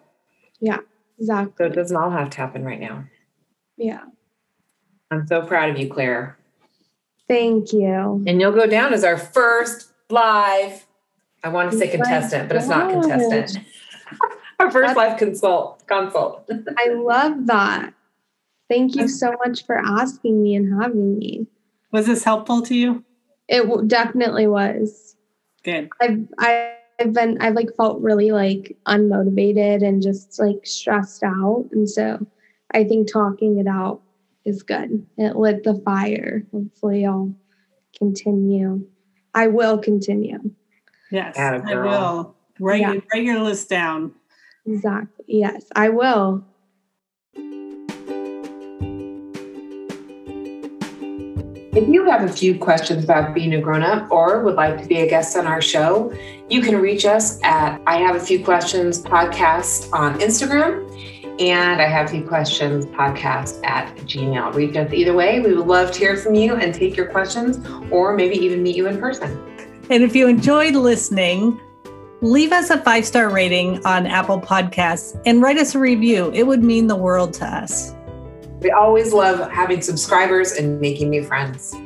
Yeah, 0.61 0.79
exactly. 1.19 1.55
So 1.59 1.65
it 1.65 1.75
doesn't 1.75 1.97
all 1.97 2.11
have 2.11 2.31
to 2.31 2.37
happen 2.37 2.65
right 2.65 2.81
now. 2.81 3.05
Yeah. 3.77 4.03
I'm 5.11 5.27
so 5.27 5.43
proud 5.43 5.71
of 5.71 5.79
you, 5.79 5.89
Claire. 5.89 6.37
Thank 7.29 7.73
you. 7.73 8.25
And 8.27 8.41
you'll 8.41 8.53
go 8.53 8.67
down 8.67 8.93
as 8.93 9.05
our 9.05 9.17
first 9.17 9.93
live, 10.11 10.87
I 11.47 11.49
want 11.49 11.71
to 11.71 11.79
say 11.79 11.87
contestant, 11.87 12.49
but 12.49 12.57
it's 12.57 12.67
not 12.67 12.91
contestant. 12.91 13.65
our 14.59 14.69
first 14.69 14.95
That's- 14.95 14.97
live 14.97 15.17
consult 15.17 15.87
consult. 15.87 16.51
I 16.79 16.89
love 16.89 17.47
that. 17.47 17.95
Thank 18.69 18.97
you 18.97 19.07
so 19.07 19.33
much 19.45 19.65
for 19.65 19.77
asking 19.79 20.43
me 20.43 20.57
and 20.57 20.83
having 20.83 21.17
me. 21.17 21.47
Was 21.93 22.07
this 22.07 22.25
helpful 22.25 22.63
to 22.63 22.75
you? 22.75 23.05
It 23.47 23.63
w- 23.63 23.87
definitely 23.87 24.49
was. 24.49 25.15
Good. 25.63 25.89
I've 26.01 26.27
I- 26.41 26.73
I've 26.99 27.13
been 27.13 27.37
I've 27.41 27.55
like 27.55 27.69
felt 27.77 28.01
really 28.01 28.33
like 28.33 28.77
unmotivated 28.89 29.87
and 29.87 30.03
just 30.03 30.41
like 30.41 30.67
stressed 30.67 31.23
out, 31.23 31.69
and 31.71 31.89
so 31.89 32.27
I 32.73 32.83
think 32.83 33.13
talking 33.13 33.59
it 33.59 33.69
out 33.69 34.01
is 34.45 34.65
good. 34.65 35.07
It 35.17 35.37
lit 35.37 35.63
the 35.63 35.75
fire. 35.85 36.45
Hopefully, 36.53 37.07
I'll 37.07 37.33
continue. 37.97 38.85
I 39.35 39.47
will 39.47 39.79
continue. 39.79 40.41
Yes, 41.11 41.37
Atta 41.39 41.63
I 41.67 41.73
girl. 41.73 41.89
will. 41.89 42.35
Write, 42.59 42.81
Yeah. 42.81 42.95
write 43.13 43.23
your 43.25 43.41
list 43.41 43.69
down. 43.69 44.13
Exactly. 44.67 45.25
Yes, 45.29 45.67
I 45.77 45.89
will. 45.91 46.45
If 51.79 51.87
you 51.89 52.07
have 52.07 52.23
a 52.25 52.29
few 52.33 52.59
questions 52.59 53.05
about 53.05 53.35
being 53.35 53.55
a 53.55 53.61
grown 53.61 53.83
up 53.83 54.11
or 54.11 54.43
would 54.43 54.55
like 54.55 54.81
to 54.81 54.89
be 54.89 55.01
a 55.01 55.09
guest 55.09 55.37
on 55.37 55.47
our 55.47 55.61
show, 55.61 56.11
you 56.49 56.63
can 56.63 56.81
reach 56.81 57.05
us 57.05 57.39
at 57.43 57.81
I 57.87 57.99
Have 57.99 58.17
a 58.17 58.21
Few 58.21 58.43
Questions 58.43 59.03
podcast 59.03 59.93
on 59.93 60.19
Instagram 60.19 60.83
and 61.39 61.83
I 61.83 61.87
Have 61.87 62.07
a 62.07 62.11
Few 62.11 62.27
Questions 62.27 62.87
podcast 62.87 63.63
at 63.67 63.95
Gmail. 63.99 64.55
Reach 64.55 64.75
us 64.77 64.91
either 64.91 65.13
way. 65.13 65.41
We 65.41 65.53
would 65.55 65.67
love 65.67 65.91
to 65.93 65.99
hear 65.99 66.17
from 66.17 66.35
you 66.35 66.57
and 66.57 66.75
take 66.75 66.97
your 66.97 67.07
questions 67.11 67.59
or 67.91 68.15
maybe 68.15 68.37
even 68.37 68.63
meet 68.63 68.75
you 68.75 68.87
in 68.87 68.99
person. 68.99 69.39
And 69.89 70.03
if 70.03 70.17
you 70.17 70.27
enjoyed 70.27 70.75
listening, 70.75 71.61
leave 72.21 72.51
us 72.51 72.71
a 72.71 72.79
five 72.79 73.05
star 73.05 73.31
rating 73.31 73.85
on 73.87 74.07
Apple 74.07 74.41
Podcasts 74.41 75.21
and 75.27 75.41
write 75.41 75.59
us 75.59 75.75
a 75.75 75.79
review. 75.79 76.33
It 76.35 76.45
would 76.45 76.65
mean 76.65 76.89
the 76.89 76.97
world 76.97 77.33
to 77.35 77.47
us. 77.47 77.95
We 78.61 78.71
always 78.71 79.13
love 79.13 79.51
having 79.51 79.83
subscribers 79.83 80.53
and 80.53 80.81
making 80.81 81.11
new 81.11 81.23
friends. 81.23 81.77